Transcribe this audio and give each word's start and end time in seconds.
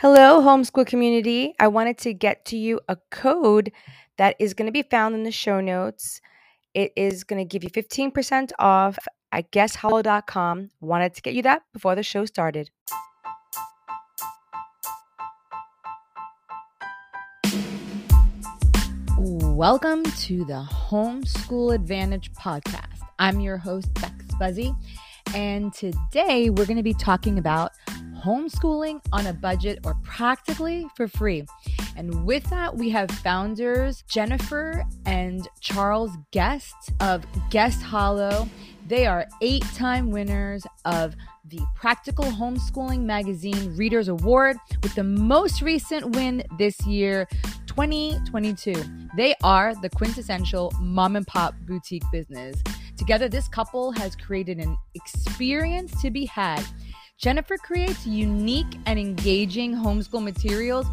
Hello, 0.00 0.40
homeschool 0.40 0.86
community. 0.86 1.56
I 1.58 1.66
wanted 1.66 1.98
to 1.98 2.14
get 2.14 2.44
to 2.44 2.56
you 2.56 2.78
a 2.88 2.96
code 3.10 3.72
that 4.16 4.36
is 4.38 4.54
going 4.54 4.66
to 4.66 4.72
be 4.72 4.84
found 4.88 5.16
in 5.16 5.24
the 5.24 5.32
show 5.32 5.60
notes. 5.60 6.20
It 6.72 6.92
is 6.94 7.24
going 7.24 7.40
to 7.40 7.44
give 7.44 7.64
you 7.64 7.70
15% 7.70 8.52
off 8.60 8.96
at 9.32 9.50
guesthollow.com. 9.50 10.70
Wanted 10.80 11.14
to 11.14 11.22
get 11.22 11.34
you 11.34 11.42
that 11.42 11.62
before 11.72 11.96
the 11.96 12.04
show 12.04 12.26
started. 12.26 12.70
Welcome 19.18 20.04
to 20.04 20.44
the 20.44 20.64
Homeschool 20.70 21.74
Advantage 21.74 22.32
podcast. 22.34 23.00
I'm 23.18 23.40
your 23.40 23.56
host, 23.56 23.92
Bex 23.94 24.14
Buzzy, 24.38 24.72
and 25.34 25.74
today 25.74 26.50
we're 26.50 26.66
going 26.66 26.76
to 26.76 26.84
be 26.84 26.94
talking 26.94 27.36
about 27.36 27.72
homeschooling 28.28 29.00
on 29.10 29.26
a 29.26 29.32
budget 29.32 29.78
or 29.84 29.94
practically 30.02 30.86
for 30.94 31.08
free. 31.08 31.46
And 31.96 32.26
with 32.26 32.44
that, 32.50 32.76
we 32.76 32.90
have 32.90 33.10
founders 33.10 34.04
Jennifer 34.06 34.84
and 35.06 35.48
Charles 35.60 36.10
Guest 36.30 36.74
of 37.00 37.24
Guest 37.48 37.80
Hollow. 37.82 38.46
They 38.86 39.06
are 39.06 39.26
eight 39.40 39.64
time 39.74 40.10
winners 40.10 40.66
of 40.84 41.16
the 41.46 41.60
Practical 41.74 42.26
Homeschooling 42.26 43.04
Magazine 43.04 43.74
Readers 43.74 44.08
Award 44.08 44.58
with 44.82 44.94
the 44.94 45.04
most 45.04 45.62
recent 45.62 46.14
win 46.14 46.44
this 46.58 46.78
year, 46.86 47.26
2022. 47.66 48.74
They 49.16 49.34
are 49.42 49.74
the 49.80 49.88
quintessential 49.88 50.70
mom 50.78 51.16
and 51.16 51.26
pop 51.26 51.54
boutique 51.66 52.04
business. 52.12 52.62
Together, 52.98 53.28
this 53.28 53.48
couple 53.48 53.92
has 53.92 54.14
created 54.14 54.58
an 54.58 54.76
experience 54.94 56.02
to 56.02 56.10
be 56.10 56.26
had 56.26 56.62
Jennifer 57.18 57.56
creates 57.56 58.06
unique 58.06 58.78
and 58.86 58.96
engaging 58.96 59.74
homeschool 59.74 60.22
materials, 60.22 60.86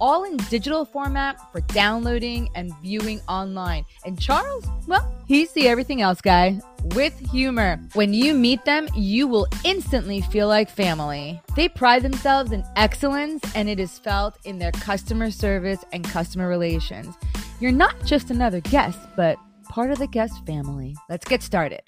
all 0.00 0.24
in 0.24 0.36
digital 0.50 0.84
format 0.84 1.38
for 1.52 1.60
downloading 1.60 2.48
and 2.56 2.76
viewing 2.82 3.20
online. 3.28 3.84
And 4.04 4.20
Charles, 4.20 4.64
well, 4.88 5.08
he's 5.28 5.52
the 5.52 5.68
everything 5.68 6.02
else 6.02 6.20
guy 6.20 6.60
with 6.96 7.16
humor. 7.30 7.80
When 7.94 8.12
you 8.12 8.34
meet 8.34 8.64
them, 8.64 8.88
you 8.96 9.28
will 9.28 9.46
instantly 9.62 10.20
feel 10.20 10.48
like 10.48 10.68
family. 10.68 11.40
They 11.54 11.68
pride 11.68 12.02
themselves 12.02 12.50
in 12.50 12.64
excellence, 12.74 13.44
and 13.54 13.68
it 13.68 13.78
is 13.78 14.00
felt 14.00 14.36
in 14.44 14.58
their 14.58 14.72
customer 14.72 15.30
service 15.30 15.84
and 15.92 16.02
customer 16.02 16.48
relations. 16.48 17.14
You're 17.60 17.70
not 17.70 17.94
just 18.04 18.30
another 18.30 18.60
guest, 18.60 18.98
but 19.14 19.38
part 19.68 19.92
of 19.92 19.98
the 19.98 20.08
guest 20.08 20.44
family. 20.44 20.96
Let's 21.08 21.24
get 21.24 21.40
started. 21.40 21.82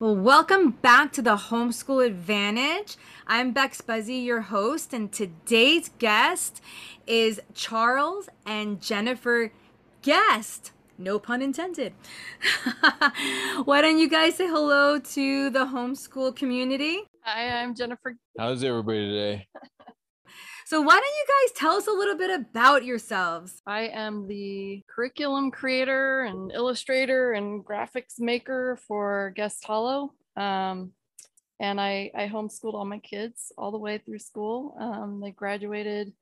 Well, 0.00 0.14
welcome 0.14 0.70
back 0.70 1.10
to 1.14 1.22
the 1.22 1.34
Homeschool 1.34 2.06
Advantage. 2.06 2.96
I'm 3.26 3.50
Bex 3.50 3.80
Buzzy, 3.80 4.14
your 4.14 4.42
host, 4.42 4.92
and 4.92 5.10
today's 5.10 5.90
guest 5.98 6.60
is 7.04 7.40
Charles 7.52 8.28
and 8.46 8.80
Jennifer 8.80 9.50
Guest. 10.02 10.70
No 10.98 11.18
pun 11.18 11.42
intended. 11.42 11.94
Why 13.64 13.82
don't 13.82 13.98
you 13.98 14.08
guys 14.08 14.36
say 14.36 14.46
hello 14.46 15.00
to 15.00 15.50
the 15.50 15.66
homeschool 15.66 16.36
community? 16.36 17.00
Hi, 17.22 17.60
I'm 17.60 17.74
Jennifer. 17.74 18.14
How's 18.38 18.62
everybody 18.62 19.00
today? 19.00 19.48
So, 20.68 20.82
why 20.82 20.96
don't 20.96 21.02
you 21.02 21.26
guys 21.26 21.58
tell 21.58 21.76
us 21.76 21.86
a 21.86 21.92
little 21.92 22.18
bit 22.18 22.28
about 22.28 22.84
yourselves? 22.84 23.62
I 23.66 23.84
am 23.84 24.28
the 24.28 24.82
curriculum 24.86 25.50
creator 25.50 26.24
and 26.24 26.52
illustrator 26.52 27.32
and 27.32 27.64
graphics 27.64 28.18
maker 28.20 28.78
for 28.86 29.32
Guest 29.34 29.64
Hollow. 29.64 30.12
Um, 30.36 30.92
and 31.58 31.80
I, 31.80 32.10
I 32.14 32.28
homeschooled 32.28 32.74
all 32.74 32.84
my 32.84 32.98
kids 32.98 33.50
all 33.56 33.70
the 33.70 33.78
way 33.78 33.96
through 33.96 34.18
school. 34.18 34.76
Um, 34.78 35.22
they 35.22 35.30
graduated 35.30 36.12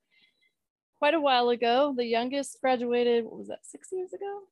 quite 1.00 1.14
a 1.14 1.20
while 1.20 1.48
ago. 1.48 1.92
The 1.97 2.06
youngest 2.06 2.61
graduated, 2.61 3.24
what 3.24 3.39
was 3.39 3.48
that, 3.48 3.67
six 3.67 3.89
years 3.90 4.12
ago? 4.12 4.42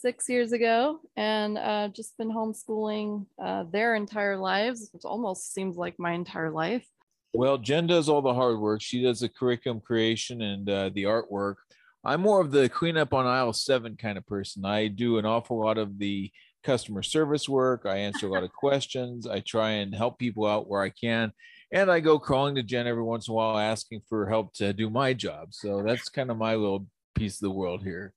Six 0.00 0.28
years 0.28 0.50
ago, 0.50 0.98
and 1.16 1.56
uh, 1.56 1.86
just 1.94 2.18
been 2.18 2.32
homeschooling 2.32 3.26
uh, 3.40 3.62
their 3.70 3.94
entire 3.94 4.38
lives. 4.38 4.90
It 4.92 5.04
almost 5.04 5.54
seems 5.54 5.76
like 5.76 6.00
my 6.00 6.14
entire 6.14 6.50
life. 6.50 6.84
Well, 7.32 7.58
Jen 7.58 7.86
does 7.86 8.08
all 8.08 8.22
the 8.22 8.34
hard 8.34 8.58
work. 8.58 8.80
She 8.80 9.02
does 9.02 9.20
the 9.20 9.28
curriculum 9.28 9.80
creation 9.80 10.42
and 10.42 10.68
uh, 10.68 10.90
the 10.94 11.04
artwork. 11.04 11.56
I'm 12.04 12.20
more 12.20 12.40
of 12.40 12.52
the 12.52 12.68
cleanup 12.68 13.12
on 13.12 13.26
aisle 13.26 13.52
seven 13.52 13.96
kind 13.96 14.16
of 14.16 14.26
person. 14.26 14.64
I 14.64 14.88
do 14.88 15.18
an 15.18 15.26
awful 15.26 15.60
lot 15.60 15.76
of 15.76 15.98
the 15.98 16.30
customer 16.62 17.02
service 17.02 17.48
work. 17.48 17.84
I 17.84 17.96
answer 17.98 18.26
a 18.26 18.30
lot 18.30 18.44
of 18.44 18.52
questions. 18.58 19.26
I 19.26 19.40
try 19.40 19.70
and 19.70 19.94
help 19.94 20.18
people 20.18 20.46
out 20.46 20.68
where 20.68 20.82
I 20.82 20.90
can. 20.90 21.32
And 21.72 21.90
I 21.90 22.00
go 22.00 22.18
crawling 22.18 22.54
to 22.56 22.62
Jen 22.62 22.86
every 22.86 23.02
once 23.02 23.28
in 23.28 23.32
a 23.32 23.34
while 23.34 23.58
asking 23.58 24.02
for 24.08 24.28
help 24.28 24.54
to 24.54 24.72
do 24.72 24.88
my 24.88 25.12
job. 25.12 25.52
So 25.52 25.82
that's 25.84 26.08
kind 26.08 26.30
of 26.30 26.36
my 26.36 26.54
little 26.54 26.86
piece 27.14 27.36
of 27.36 27.40
the 27.40 27.50
world 27.50 27.82
here. 27.82 28.14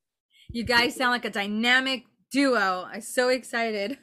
You 0.52 0.64
guys 0.64 0.96
sound 0.96 1.12
like 1.12 1.26
a 1.26 1.30
dynamic 1.30 2.06
duo. 2.32 2.88
I'm 2.92 3.02
so 3.02 3.30
excited. 3.30 3.98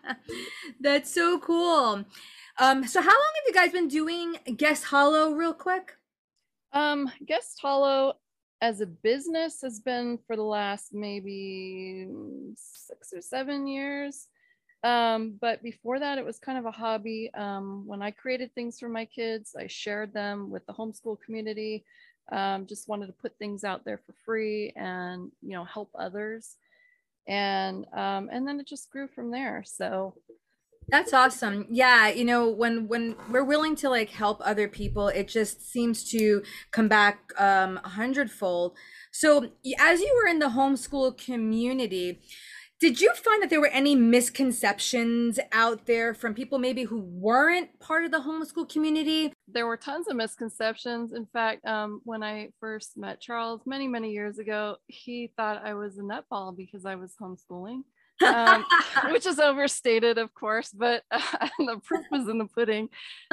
that's 0.80 1.12
so 1.12 1.38
cool. 1.40 2.04
Um, 2.60 2.86
so 2.86 3.00
how 3.00 3.08
long 3.08 3.30
have 3.36 3.44
you 3.46 3.54
guys 3.54 3.72
been 3.72 3.88
doing 3.88 4.36
Guest 4.58 4.84
Hollow 4.84 5.32
real 5.32 5.54
quick? 5.54 5.94
Um, 6.74 7.10
Guest 7.24 7.58
Hollow 7.62 8.18
as 8.60 8.82
a 8.82 8.86
business 8.86 9.62
has 9.62 9.80
been 9.80 10.18
for 10.26 10.36
the 10.36 10.42
last 10.42 10.92
maybe 10.92 12.06
six 12.54 13.14
or 13.14 13.22
seven 13.22 13.66
years. 13.66 14.26
Um, 14.84 15.38
but 15.40 15.62
before 15.62 16.00
that, 16.00 16.18
it 16.18 16.24
was 16.24 16.38
kind 16.38 16.58
of 16.58 16.66
a 16.66 16.70
hobby. 16.70 17.30
Um, 17.32 17.86
when 17.86 18.02
I 18.02 18.10
created 18.10 18.54
things 18.54 18.78
for 18.78 18.90
my 18.90 19.06
kids, 19.06 19.56
I 19.58 19.66
shared 19.66 20.12
them 20.12 20.50
with 20.50 20.66
the 20.66 20.74
homeschool 20.74 21.18
community. 21.24 21.86
Um, 22.30 22.66
just 22.66 22.88
wanted 22.88 23.06
to 23.06 23.14
put 23.14 23.38
things 23.38 23.64
out 23.64 23.86
there 23.86 24.02
for 24.04 24.14
free 24.26 24.74
and 24.76 25.32
you 25.40 25.54
know 25.54 25.64
help 25.64 25.90
others, 25.98 26.56
and 27.26 27.86
um, 27.94 28.28
and 28.30 28.46
then 28.46 28.60
it 28.60 28.66
just 28.66 28.90
grew 28.90 29.08
from 29.08 29.30
there. 29.30 29.64
So 29.66 30.14
that's 30.90 31.12
awesome. 31.12 31.66
Yeah, 31.70 32.08
you 32.08 32.24
know, 32.24 32.48
when 32.48 32.88
when 32.88 33.16
we're 33.30 33.44
willing 33.44 33.76
to 33.76 33.88
like 33.88 34.10
help 34.10 34.40
other 34.44 34.68
people, 34.68 35.08
it 35.08 35.28
just 35.28 35.70
seems 35.70 36.04
to 36.10 36.42
come 36.70 36.88
back 36.88 37.32
um 37.38 37.80
a 37.84 37.88
hundredfold. 37.88 38.76
So, 39.12 39.50
as 39.78 40.00
you 40.00 40.20
were 40.22 40.28
in 40.28 40.38
the 40.38 40.50
homeschool 40.50 41.16
community, 41.16 42.20
did 42.80 43.00
you 43.00 43.12
find 43.14 43.42
that 43.42 43.50
there 43.50 43.60
were 43.60 43.66
any 43.66 43.94
misconceptions 43.94 45.38
out 45.52 45.84
there 45.84 46.14
from 46.14 46.32
people 46.32 46.58
maybe 46.58 46.84
who 46.84 47.00
weren't 47.00 47.78
part 47.78 48.04
of 48.04 48.10
the 48.10 48.20
homeschool 48.20 48.68
community? 48.70 49.34
There 49.48 49.66
were 49.66 49.76
tons 49.76 50.08
of 50.08 50.16
misconceptions. 50.16 51.12
In 51.12 51.26
fact, 51.26 51.66
um, 51.66 52.00
when 52.04 52.22
I 52.22 52.48
first 52.58 52.96
met 52.96 53.20
Charles 53.20 53.60
many, 53.66 53.86
many 53.86 54.12
years 54.12 54.38
ago, 54.38 54.76
he 54.86 55.30
thought 55.36 55.62
I 55.62 55.74
was 55.74 55.98
a 55.98 56.02
nutball 56.02 56.56
because 56.56 56.86
I 56.86 56.94
was 56.94 57.14
homeschooling 57.20 57.82
um, 58.26 58.64
which 59.10 59.26
is 59.26 59.38
overstated, 59.38 60.18
of 60.18 60.34
course, 60.34 60.70
but 60.70 61.02
uh, 61.10 61.48
the 61.58 61.80
proof 61.84 62.06
was 62.10 62.28
in 62.28 62.38
the 62.38 62.46
pudding. 62.46 62.88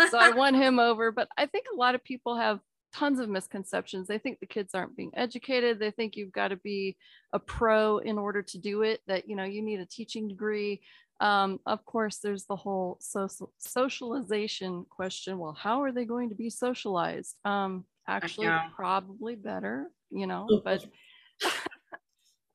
So 0.09 0.17
I 0.17 0.31
won 0.31 0.53
him 0.61 0.79
over. 0.79 1.11
But 1.11 1.29
I 1.37 1.45
think 1.45 1.65
a 1.71 1.77
lot 1.77 1.95
of 1.95 2.03
people 2.03 2.37
have 2.37 2.59
tons 2.93 3.19
of 3.19 3.29
misconceptions. 3.29 4.07
They 4.07 4.17
think 4.17 4.39
the 4.39 4.45
kids 4.45 4.73
aren't 4.73 4.95
being 4.95 5.11
educated. 5.15 5.79
They 5.79 5.91
think 5.91 6.15
you've 6.15 6.31
got 6.31 6.49
to 6.49 6.57
be 6.57 6.97
a 7.33 7.39
pro 7.39 7.99
in 7.99 8.17
order 8.17 8.41
to 8.41 8.57
do 8.57 8.81
it, 8.83 9.01
that, 9.07 9.29
you 9.29 9.35
know, 9.35 9.43
you 9.43 9.61
need 9.61 9.79
a 9.79 9.85
teaching 9.85 10.27
degree. 10.27 10.81
Um, 11.19 11.59
of 11.65 11.83
course, 11.83 12.17
there's 12.17 12.45
the 12.45 12.55
whole 12.55 12.97
social 13.01 13.51
socialization 13.57 14.85
question. 14.89 15.39
Well, 15.39 15.57
how 15.59 15.81
are 15.81 15.91
they 15.91 16.05
going 16.05 16.29
to 16.29 16.35
be 16.35 16.49
socialized? 16.49 17.35
Um, 17.43 17.85
actually, 18.07 18.49
probably 18.75 19.35
better, 19.35 19.87
you 20.11 20.27
know, 20.27 20.47
but 20.63 20.85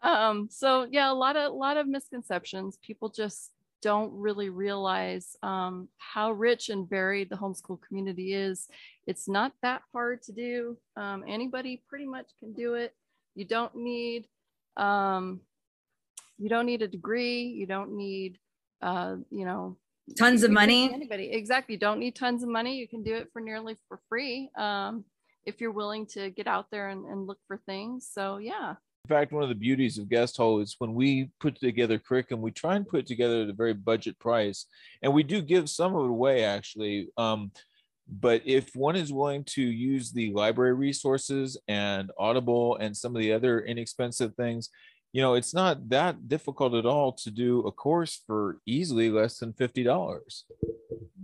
um 0.03 0.49
so 0.51 0.87
yeah 0.91 1.11
a 1.11 1.15
lot 1.15 1.37
of 1.37 1.53
a 1.53 1.55
lot 1.55 1.77
of 1.77 1.87
misconceptions. 1.87 2.79
People 2.85 3.09
just 3.09 3.53
don't 3.83 4.13
really 4.15 4.49
realize 4.49 5.37
um, 5.43 5.89
how 5.99 6.31
rich 6.31 6.69
and 6.71 6.89
varied 6.89 7.29
the 7.29 7.37
homeschool 7.37 7.83
community 7.83 8.33
is. 8.33 8.69
It's 9.07 9.29
not 9.29 9.53
that 9.63 9.83
hard 9.93 10.23
to 10.23 10.33
do. 10.33 10.79
Um, 10.97 11.25
anybody 11.27 11.83
pretty 11.89 12.07
much 12.07 12.27
can 12.39 12.53
do 12.53 12.75
it. 12.75 12.95
You 13.35 13.45
don't 13.45 13.75
need 13.75 14.29
um, 14.77 15.41
you 16.39 16.49
don't 16.49 16.67
need 16.67 16.83
a 16.83 16.89
degree. 16.89 17.43
You 17.43 17.67
don't 17.67 17.95
need 17.97 18.39
uh, 18.81 19.17
you 19.31 19.45
know 19.45 19.77
tons 20.17 20.45
of 20.45 20.51
money. 20.51 20.93
anybody. 20.93 21.31
Exactly. 21.33 21.75
You 21.75 21.81
don't 21.81 21.99
need 21.99 22.15
tons 22.15 22.43
of 22.43 22.49
money. 22.49 22.77
You 22.77 22.89
can 22.89 23.03
do 23.03 23.15
it 23.17 23.29
for 23.33 23.41
nearly 23.41 23.77
for 23.89 24.01
free 24.09 24.51
um, 24.57 25.05
if 25.45 25.61
you're 25.61 25.73
willing 25.73 26.07
to 26.07 26.31
get 26.31 26.47
out 26.47 26.67
there 26.71 26.89
and, 26.89 27.05
and 27.05 27.27
look 27.27 27.39
for 27.47 27.59
things. 27.67 28.09
So 28.11 28.39
yeah 28.39 28.77
in 29.05 29.09
fact, 29.09 29.33
one 29.33 29.43
of 29.43 29.49
the 29.49 29.55
beauties 29.57 29.99
of 29.99 30.09
Guest 30.09 30.37
Hollow 30.37 30.61
is 30.61 30.77
when 30.79 30.95
we 30.95 31.31
put 31.41 31.59
together 31.59 31.99
curriculum, 31.99 32.41
we 32.41 32.53
try 32.53 32.77
and 32.77 32.87
put 32.87 33.01
it 33.01 33.07
together 33.07 33.43
at 33.43 33.49
a 33.49 33.53
very 33.53 33.75
budget 33.75 34.17
price. 34.21 34.67
And 35.03 35.13
we 35.13 35.25
do 35.25 35.43
give 35.43 35.69
some 35.69 35.97
of 35.97 36.05
it 36.05 36.11
away, 36.11 36.45
actually. 36.45 37.09
Um, 37.17 37.51
but 38.09 38.43
if 38.45 38.71
one 38.77 38.95
is 38.95 39.13
willing 39.13 39.43
to 39.45 39.63
use 39.63 40.13
the 40.13 40.33
library 40.33 40.75
resources 40.75 41.59
and 41.67 42.13
Audible 42.17 42.77
and 42.77 42.97
some 42.97 43.17
of 43.17 43.21
the 43.21 43.33
other 43.33 43.63
inexpensive 43.63 44.37
things, 44.37 44.71
you 45.13 45.21
know, 45.21 45.35
it's 45.35 45.53
not 45.53 45.89
that 45.89 46.29
difficult 46.29 46.73
at 46.75 46.87
all 46.87 47.13
to 47.13 47.31
do 47.33 47.61
a 47.67 47.73
course 47.73 48.23
for 48.25 48.61
easily 48.67 49.11
less 49.11 49.39
than 49.39 49.53
$50. 49.53 50.45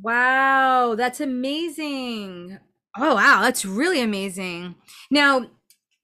Wow, 0.03 0.97
that's 0.97 1.21
amazing. 1.21 2.59
Oh, 2.97 3.15
wow, 3.15 3.41
that's 3.43 3.65
really 3.65 4.01
amazing. 4.01 4.75
Now, 5.13 5.47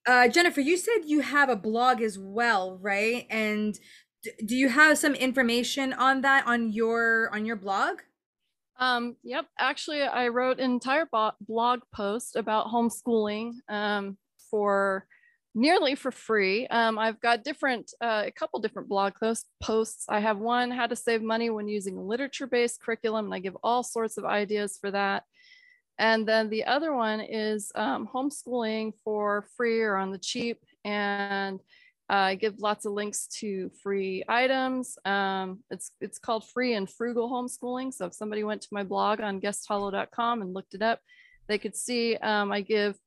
uh, 0.06 0.28
Jennifer, 0.28 0.60
you 0.60 0.76
said 0.76 1.02
you 1.06 1.20
have 1.20 1.48
a 1.48 1.56
blog 1.56 2.00
as 2.00 2.18
well, 2.18 2.78
right? 2.80 3.26
And 3.30 3.78
do 4.44 4.56
you 4.56 4.68
have 4.68 4.98
some 4.98 5.14
information 5.14 5.92
on 5.92 6.22
that 6.22 6.46
on 6.46 6.72
your 6.72 7.30
on 7.32 7.44
your 7.44 7.56
blog? 7.56 8.00
Um, 8.78 9.16
yep. 9.22 9.46
Actually, 9.58 10.02
I 10.02 10.28
wrote 10.28 10.58
an 10.58 10.70
entire 10.70 11.08
blog 11.40 11.80
post 11.94 12.36
about 12.36 12.66
homeschooling 12.66 13.52
um, 13.68 14.16
for 14.50 15.06
nearly 15.54 15.94
for 15.94 16.10
free. 16.10 16.66
Um, 16.66 16.98
I've 16.98 17.20
got 17.20 17.44
different, 17.44 17.92
uh, 18.00 18.24
a 18.26 18.32
couple 18.32 18.58
different 18.58 18.88
blog 18.88 19.14
posts, 19.14 19.46
posts. 19.62 20.06
I 20.08 20.18
have 20.18 20.38
one, 20.38 20.70
how 20.70 20.88
to 20.88 20.96
save 20.96 21.22
money 21.22 21.50
when 21.50 21.68
using 21.68 21.96
literature-based 21.96 22.82
curriculum, 22.82 23.26
and 23.26 23.34
I 23.34 23.38
give 23.38 23.56
all 23.62 23.84
sorts 23.84 24.16
of 24.18 24.24
ideas 24.24 24.76
for 24.80 24.90
that. 24.90 25.22
And 25.99 26.26
then 26.26 26.50
the 26.50 26.64
other 26.64 26.94
one 26.94 27.20
is 27.20 27.70
um, 27.75 28.08
homeschooling 28.12 28.94
for 29.05 29.46
free 29.56 29.81
or 29.82 29.96
on 29.96 30.11
the 30.11 30.19
cheap. 30.19 30.58
And 30.85 31.61
uh, 32.11 32.14
I 32.14 32.35
give 32.35 32.58
lots 32.58 32.85
of 32.85 32.93
links 32.93 33.26
to 33.38 33.70
free 33.82 34.25
items. 34.29 34.99
Um, 35.05 35.61
it's, 35.70 35.93
it's 36.00 36.19
called 36.19 36.46
free 36.49 36.75
and 36.75 36.91
frugal 36.91 37.31
homeschooling. 37.31 37.94
So 37.94 38.06
if 38.06 38.14
somebody 38.14 38.44
went 38.44 38.62
to 38.62 38.69
my 38.73 38.82
blog 38.82 39.20
on 39.20 39.41
guesthollow.com 39.41 40.43
and 40.43 40.52
looked 40.52 40.75
it 40.75 40.82
up, 40.82 41.00
they 41.49 41.58
could 41.58 41.76
see 41.76 42.17
um, 42.17 42.52
I 42.52 42.61
give 42.61 42.99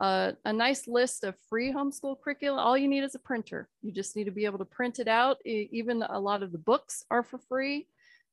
a, 0.00 0.34
a, 0.44 0.52
nice 0.52 0.86
list 0.86 1.24
of 1.24 1.34
free 1.48 1.72
homeschool 1.72 2.20
curricula. 2.22 2.60
All 2.60 2.76
you 2.76 2.88
need 2.88 3.04
is 3.04 3.14
a 3.14 3.18
printer. 3.18 3.68
You 3.82 3.92
just 3.92 4.16
need 4.16 4.24
to 4.24 4.30
be 4.30 4.44
able 4.44 4.58
to 4.58 4.64
print 4.64 4.98
it 4.98 5.08
out. 5.08 5.38
Even 5.44 6.02
a 6.02 6.18
lot 6.18 6.42
of 6.42 6.52
the 6.52 6.58
books 6.58 7.04
are 7.10 7.22
for 7.22 7.38
free. 7.48 7.86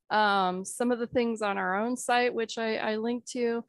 Um, 0.09 0.65
some 0.65 0.91
of 0.91 0.99
the 0.99 1.07
things 1.07 1.41
on 1.41 1.57
our 1.57 1.77
own 1.77 1.95
site, 1.95 2.33
which 2.33 2.57
I, 2.57 2.75
I 2.75 2.95
link 2.97 3.25
to, 3.27 3.63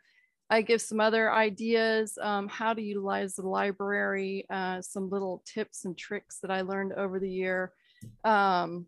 I 0.50 0.62
give 0.62 0.82
some 0.82 1.00
other 1.00 1.32
ideas, 1.32 2.18
um, 2.20 2.48
how 2.48 2.74
to 2.74 2.82
utilize 2.82 3.34
the 3.34 3.48
library, 3.48 4.46
uh, 4.50 4.82
some 4.82 5.08
little 5.08 5.42
tips 5.46 5.84
and 5.84 5.96
tricks 5.96 6.38
that 6.42 6.50
I 6.50 6.60
learned 6.60 6.92
over 6.92 7.18
the 7.18 7.30
year. 7.30 7.72
Um, 8.24 8.86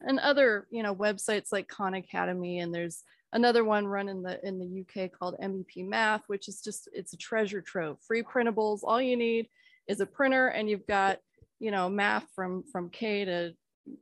and 0.00 0.20
other, 0.20 0.66
you 0.70 0.82
know, 0.82 0.94
websites 0.94 1.52
like 1.52 1.68
Khan 1.68 1.94
Academy, 1.94 2.60
and 2.60 2.74
there's 2.74 3.02
another 3.32 3.64
one 3.64 3.86
run 3.86 4.08
in 4.08 4.22
the 4.22 4.44
in 4.46 4.58
the 4.58 4.80
UK 5.04 5.10
called 5.10 5.36
MEP 5.42 5.86
Math, 5.86 6.22
which 6.26 6.48
is 6.48 6.60
just 6.60 6.88
it's 6.92 7.12
a 7.12 7.18
treasure 7.18 7.60
trove, 7.60 7.98
free 8.06 8.22
printables. 8.22 8.80
All 8.82 9.00
you 9.00 9.16
need 9.16 9.48
is 9.88 10.00
a 10.00 10.06
printer, 10.06 10.48
and 10.48 10.68
you've 10.68 10.86
got, 10.86 11.18
you 11.58 11.70
know, 11.70 11.88
math 11.88 12.26
from 12.34 12.64
from 12.70 12.90
K 12.90 13.24
to 13.24 13.54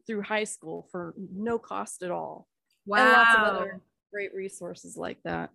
through 0.06 0.22
high 0.22 0.44
school 0.44 0.88
for 0.90 1.14
no 1.18 1.58
cost 1.58 2.02
at 2.02 2.10
all. 2.10 2.46
Wow. 2.86 2.98
And 2.98 3.12
lots 3.12 3.34
of 3.34 3.42
other 3.42 3.80
great 4.12 4.34
resources 4.34 4.96
like 4.96 5.18
that. 5.24 5.50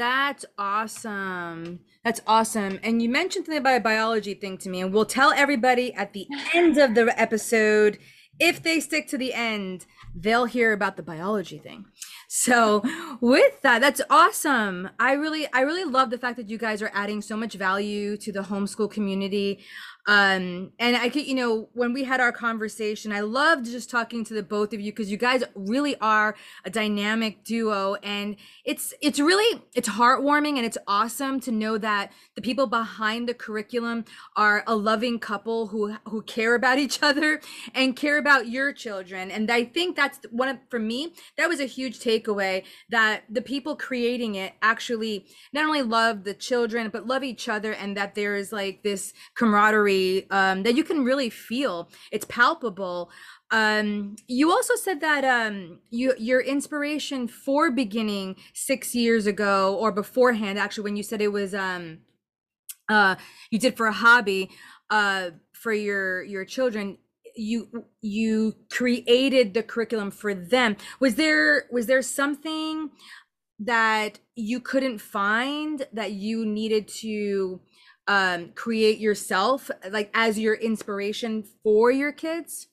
That's 0.00 0.46
awesome. 0.56 1.80
That's 2.02 2.22
awesome. 2.26 2.80
And 2.82 3.02
you 3.02 3.10
mentioned 3.10 3.44
something 3.44 3.60
about 3.60 3.76
a 3.76 3.80
biology 3.80 4.32
thing 4.32 4.56
to 4.56 4.70
me, 4.70 4.80
and 4.80 4.94
we'll 4.94 5.04
tell 5.04 5.30
everybody 5.30 5.92
at 5.92 6.14
the 6.14 6.26
end 6.54 6.78
of 6.78 6.94
the 6.94 7.12
episode. 7.20 7.98
If 8.38 8.62
they 8.62 8.80
stick 8.80 9.08
to 9.08 9.18
the 9.18 9.34
end, 9.34 9.84
they'll 10.14 10.46
hear 10.46 10.72
about 10.72 10.96
the 10.96 11.02
biology 11.02 11.58
thing. 11.58 11.84
So, 12.28 12.82
with 13.20 13.60
that, 13.60 13.82
that's 13.82 14.00
awesome. 14.08 14.88
I 14.98 15.12
really, 15.12 15.46
I 15.52 15.60
really 15.60 15.84
love 15.84 16.08
the 16.08 16.16
fact 16.16 16.38
that 16.38 16.48
you 16.48 16.56
guys 16.56 16.80
are 16.80 16.90
adding 16.94 17.20
so 17.20 17.36
much 17.36 17.52
value 17.52 18.16
to 18.18 18.32
the 18.32 18.40
homeschool 18.40 18.90
community 18.90 19.62
um 20.06 20.72
and 20.78 20.96
i 20.96 21.08
could 21.08 21.26
you 21.26 21.34
know 21.34 21.68
when 21.74 21.92
we 21.92 22.04
had 22.04 22.20
our 22.20 22.32
conversation 22.32 23.12
i 23.12 23.20
loved 23.20 23.66
just 23.66 23.90
talking 23.90 24.24
to 24.24 24.32
the 24.32 24.42
both 24.42 24.72
of 24.72 24.80
you 24.80 24.90
because 24.92 25.10
you 25.10 25.16
guys 25.16 25.44
really 25.54 25.94
are 26.00 26.34
a 26.64 26.70
dynamic 26.70 27.44
duo 27.44 27.96
and 28.02 28.36
it's 28.64 28.94
it's 29.02 29.20
really 29.20 29.62
it's 29.74 29.90
heartwarming 29.90 30.56
and 30.56 30.64
it's 30.64 30.78
awesome 30.86 31.38
to 31.38 31.52
know 31.52 31.76
that 31.76 32.10
the 32.34 32.40
people 32.40 32.66
behind 32.66 33.28
the 33.28 33.34
curriculum 33.34 34.04
are 34.36 34.64
a 34.66 34.74
loving 34.74 35.18
couple 35.18 35.66
who 35.66 35.94
who 36.06 36.22
care 36.22 36.54
about 36.54 36.78
each 36.78 37.02
other 37.02 37.40
and 37.74 37.94
care 37.94 38.16
about 38.16 38.48
your 38.48 38.72
children 38.72 39.30
and 39.30 39.50
i 39.50 39.64
think 39.64 39.96
that's 39.96 40.20
one 40.30 40.48
of 40.48 40.58
for 40.70 40.78
me 40.78 41.12
that 41.36 41.48
was 41.48 41.60
a 41.60 41.66
huge 41.66 41.98
takeaway 41.98 42.62
that 42.88 43.24
the 43.28 43.42
people 43.42 43.76
creating 43.76 44.34
it 44.34 44.54
actually 44.62 45.26
not 45.52 45.66
only 45.66 45.82
love 45.82 46.24
the 46.24 46.34
children 46.34 46.88
but 46.88 47.06
love 47.06 47.22
each 47.22 47.48
other 47.48 47.72
and 47.72 47.96
that 47.96 48.14
there 48.14 48.34
is 48.34 48.50
like 48.50 48.82
this 48.82 49.12
camaraderie 49.34 49.89
um, 50.30 50.62
that 50.62 50.74
you 50.74 50.84
can 50.84 51.04
really 51.04 51.30
feel. 51.30 51.88
It's 52.10 52.26
palpable. 52.26 53.10
Um, 53.50 54.16
you 54.28 54.50
also 54.50 54.76
said 54.76 55.00
that 55.00 55.24
um, 55.24 55.80
you 55.90 56.14
your 56.18 56.40
inspiration 56.40 57.26
for 57.28 57.70
beginning 57.70 58.36
six 58.54 58.94
years 58.94 59.26
ago 59.26 59.76
or 59.76 59.92
beforehand, 59.92 60.58
actually, 60.58 60.84
when 60.84 60.96
you 60.96 61.02
said 61.02 61.20
it 61.20 61.32
was 61.32 61.54
um, 61.54 61.98
uh, 62.88 63.16
you 63.50 63.58
did 63.58 63.76
for 63.76 63.86
a 63.86 63.92
hobby 63.92 64.50
uh, 64.90 65.30
for 65.52 65.72
your 65.72 66.22
your 66.24 66.44
children 66.44 66.98
you 67.36 67.86
you 68.00 68.54
created 68.70 69.54
the 69.54 69.62
curriculum 69.62 70.10
for 70.10 70.34
them 70.34 70.76
was 70.98 71.14
there 71.14 71.66
was 71.70 71.86
there 71.86 72.02
something 72.02 72.90
that 73.58 74.18
you 74.34 74.58
couldn't 74.58 74.98
find 74.98 75.86
that 75.92 76.12
you 76.12 76.46
needed 76.46 76.88
to 76.88 77.60
um, 78.06 78.50
create 78.54 78.98
yourself 78.98 79.70
like 79.90 80.10
as 80.14 80.38
your 80.38 80.54
inspiration 80.54 81.44
for 81.62 81.90
your 81.90 82.12
kids? 82.12 82.68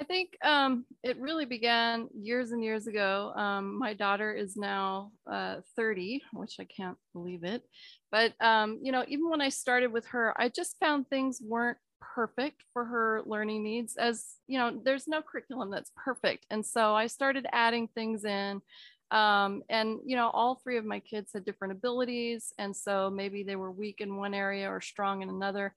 I 0.00 0.04
think 0.04 0.36
um, 0.44 0.84
it 1.02 1.18
really 1.18 1.44
began 1.44 2.08
years 2.14 2.52
and 2.52 2.62
years 2.62 2.86
ago. 2.86 3.32
Um, 3.34 3.76
my 3.78 3.94
daughter 3.94 4.32
is 4.32 4.56
now 4.56 5.10
uh, 5.30 5.56
30, 5.74 6.22
which 6.34 6.56
I 6.60 6.64
can't 6.64 6.96
believe 7.12 7.42
it. 7.42 7.64
But, 8.12 8.32
um, 8.40 8.78
you 8.80 8.92
know, 8.92 9.04
even 9.08 9.28
when 9.28 9.40
I 9.40 9.48
started 9.48 9.92
with 9.92 10.06
her, 10.06 10.40
I 10.40 10.50
just 10.50 10.76
found 10.78 11.08
things 11.08 11.42
weren't 11.42 11.78
perfect 12.00 12.62
for 12.72 12.84
her 12.84 13.22
learning 13.26 13.62
needs 13.62 13.96
as 13.96 14.24
you 14.46 14.58
know 14.58 14.80
there's 14.84 15.08
no 15.08 15.20
curriculum 15.20 15.70
that's 15.70 15.90
perfect 15.96 16.46
and 16.50 16.64
so 16.64 16.94
i 16.94 17.06
started 17.06 17.46
adding 17.52 17.88
things 17.94 18.24
in 18.24 18.60
um, 19.10 19.62
and 19.68 19.98
you 20.04 20.16
know, 20.16 20.30
all 20.30 20.56
three 20.56 20.76
of 20.76 20.84
my 20.84 21.00
kids 21.00 21.32
had 21.32 21.44
different 21.44 21.72
abilities, 21.72 22.52
and 22.58 22.74
so 22.76 23.10
maybe 23.10 23.42
they 23.42 23.56
were 23.56 23.70
weak 23.70 24.00
in 24.00 24.16
one 24.16 24.34
area 24.34 24.70
or 24.70 24.80
strong 24.80 25.22
in 25.22 25.28
another, 25.28 25.74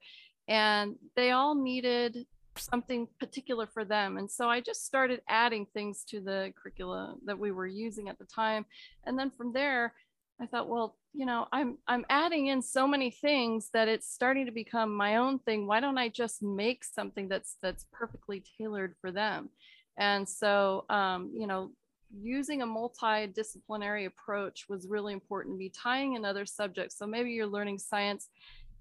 and 0.48 0.96
they 1.16 1.30
all 1.30 1.54
needed 1.54 2.26
something 2.56 3.08
particular 3.18 3.66
for 3.66 3.84
them. 3.84 4.18
And 4.18 4.30
so 4.30 4.50
I 4.50 4.60
just 4.60 4.84
started 4.84 5.22
adding 5.26 5.66
things 5.72 6.04
to 6.10 6.20
the 6.20 6.52
curricula 6.60 7.14
that 7.24 7.38
we 7.38 7.50
were 7.50 7.66
using 7.66 8.08
at 8.08 8.18
the 8.18 8.26
time, 8.26 8.66
and 9.04 9.18
then 9.18 9.30
from 9.30 9.52
there, 9.52 9.94
I 10.40 10.46
thought, 10.46 10.68
well, 10.68 10.96
you 11.14 11.24
know, 11.24 11.46
I'm 11.52 11.78
I'm 11.86 12.04
adding 12.10 12.48
in 12.48 12.60
so 12.60 12.86
many 12.86 13.10
things 13.10 13.70
that 13.72 13.88
it's 13.88 14.12
starting 14.12 14.46
to 14.46 14.52
become 14.52 14.94
my 14.94 15.16
own 15.16 15.38
thing. 15.38 15.66
Why 15.66 15.80
don't 15.80 15.98
I 15.98 16.08
just 16.08 16.42
make 16.42 16.84
something 16.84 17.28
that's 17.28 17.56
that's 17.62 17.86
perfectly 17.92 18.42
tailored 18.58 18.94
for 19.00 19.12
them? 19.12 19.50
And 19.98 20.26
so, 20.28 20.84
um, 20.88 21.30
you 21.34 21.46
know, 21.46 21.70
using 22.20 22.62
a 22.62 22.66
multidisciplinary 22.66 24.06
approach 24.06 24.66
was 24.68 24.88
really 24.88 25.12
important 25.12 25.54
to 25.54 25.58
me, 25.58 25.70
tying 25.70 26.14
in 26.14 26.24
other 26.24 26.44
subjects. 26.46 26.98
So 26.98 27.06
maybe 27.06 27.30
you're 27.30 27.46
learning 27.46 27.78
science 27.78 28.28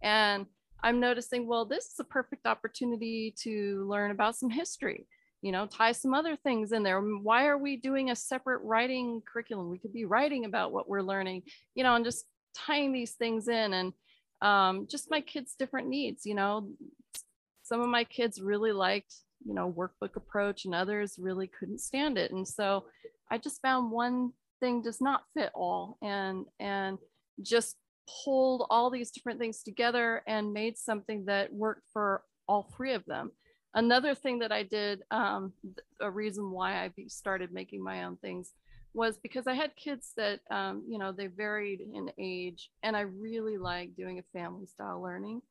and 0.01 0.45
I'm 0.83 0.99
noticing, 0.99 1.47
well, 1.47 1.65
this 1.65 1.85
is 1.85 1.99
a 1.99 2.03
perfect 2.03 2.45
opportunity 2.45 3.35
to 3.43 3.85
learn 3.87 4.11
about 4.11 4.35
some 4.35 4.49
history, 4.49 5.05
you 5.41 5.51
know, 5.51 5.67
tie 5.67 5.91
some 5.91 6.13
other 6.13 6.35
things 6.35 6.71
in 6.71 6.83
there. 6.83 6.99
Why 6.99 7.45
are 7.45 7.57
we 7.57 7.77
doing 7.77 8.09
a 8.09 8.15
separate 8.15 8.61
writing 8.63 9.21
curriculum? 9.31 9.69
We 9.69 9.77
could 9.77 9.93
be 9.93 10.05
writing 10.05 10.45
about 10.45 10.71
what 10.71 10.89
we're 10.89 11.03
learning, 11.03 11.43
you 11.75 11.83
know, 11.83 11.95
and 11.95 12.03
just 12.03 12.25
tying 12.55 12.91
these 12.91 13.11
things 13.11 13.47
in 13.47 13.73
and 13.73 13.93
um, 14.41 14.87
just 14.89 15.11
my 15.11 15.21
kids' 15.21 15.55
different 15.57 15.87
needs, 15.87 16.25
you 16.25 16.33
know. 16.33 16.67
Some 17.63 17.81
of 17.81 17.87
my 17.87 18.03
kids 18.03 18.41
really 18.41 18.71
liked, 18.71 19.13
you 19.45 19.53
know, 19.53 19.71
workbook 19.71 20.15
approach 20.15 20.65
and 20.65 20.73
others 20.73 21.15
really 21.19 21.47
couldn't 21.47 21.79
stand 21.79 22.17
it. 22.17 22.31
And 22.31 22.45
so 22.47 22.85
I 23.31 23.37
just 23.37 23.61
found 23.61 23.91
one 23.91 24.33
thing 24.59 24.81
does 24.81 25.01
not 25.01 25.23
fit 25.33 25.49
all 25.55 25.97
and 26.01 26.45
and 26.59 26.99
just 27.41 27.77
pulled 28.23 28.67
all 28.69 28.89
these 28.89 29.11
different 29.11 29.39
things 29.39 29.63
together 29.63 30.21
and 30.27 30.53
made 30.53 30.77
something 30.77 31.25
that 31.25 31.53
worked 31.53 31.87
for 31.93 32.23
all 32.47 32.69
three 32.75 32.93
of 32.93 33.05
them. 33.05 33.31
Another 33.73 34.13
thing 34.13 34.39
that 34.39 34.51
I 34.51 34.63
did, 34.63 35.03
um, 35.11 35.53
a 36.01 36.11
reason 36.11 36.51
why 36.51 36.83
I 36.83 36.91
started 37.07 37.53
making 37.53 37.81
my 37.81 38.03
own 38.03 38.17
things 38.17 38.53
was 38.93 39.17
because 39.17 39.47
I 39.47 39.53
had 39.53 39.75
kids 39.77 40.11
that, 40.17 40.41
um, 40.51 40.83
you 40.89 40.97
know, 40.97 41.13
they 41.13 41.27
varied 41.27 41.79
in 41.79 42.11
age 42.19 42.69
and 42.83 42.97
I 42.97 43.01
really 43.01 43.57
liked 43.57 43.95
doing 43.95 44.19
a 44.19 44.37
family 44.37 44.65
style 44.65 45.01
learning 45.01 45.41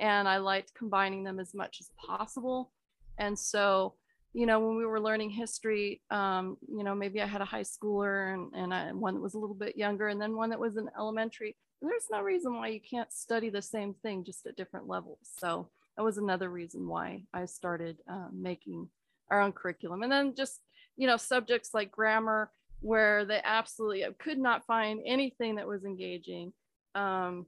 and 0.00 0.26
I 0.26 0.38
liked 0.38 0.74
combining 0.74 1.22
them 1.22 1.38
as 1.38 1.54
much 1.54 1.78
as 1.80 1.90
possible. 2.04 2.72
And 3.18 3.38
so 3.38 3.94
you 4.34 4.46
know, 4.46 4.60
when 4.60 4.76
we 4.76 4.86
were 4.86 5.00
learning 5.00 5.30
history, 5.30 6.00
um, 6.10 6.56
you 6.68 6.84
know, 6.84 6.94
maybe 6.94 7.20
I 7.22 7.26
had 7.26 7.40
a 7.40 7.46
high 7.46 7.62
schooler 7.62 8.34
and, 8.34 8.52
and 8.54 8.74
I, 8.74 8.92
one 8.92 9.14
that 9.14 9.20
was 9.20 9.34
a 9.34 9.38
little 9.38 9.54
bit 9.54 9.76
younger 9.76 10.08
and 10.08 10.20
then 10.20 10.36
one 10.36 10.50
that 10.50 10.60
was 10.60 10.76
in 10.76 10.88
elementary. 10.98 11.56
There's 11.80 12.06
no 12.10 12.22
reason 12.22 12.54
why 12.54 12.68
you 12.68 12.80
can't 12.80 13.12
study 13.12 13.50
the 13.50 13.62
same 13.62 13.94
thing 13.94 14.24
just 14.24 14.46
at 14.46 14.56
different 14.56 14.88
levels. 14.88 15.18
So 15.38 15.68
that 15.96 16.02
was 16.02 16.18
another 16.18 16.50
reason 16.50 16.86
why 16.86 17.22
I 17.32 17.46
started 17.46 17.98
uh, 18.10 18.28
making 18.32 18.88
our 19.30 19.40
own 19.40 19.52
curriculum. 19.52 20.02
And 20.02 20.12
then 20.12 20.34
just, 20.34 20.60
you 20.96 21.06
know, 21.06 21.16
subjects 21.16 21.70
like 21.74 21.90
grammar, 21.90 22.50
where 22.80 23.24
they 23.24 23.40
absolutely 23.44 24.04
could 24.18 24.38
not 24.38 24.64
find 24.66 25.00
anything 25.04 25.56
that 25.56 25.66
was 25.66 25.84
engaging. 25.84 26.52
Um, 26.94 27.46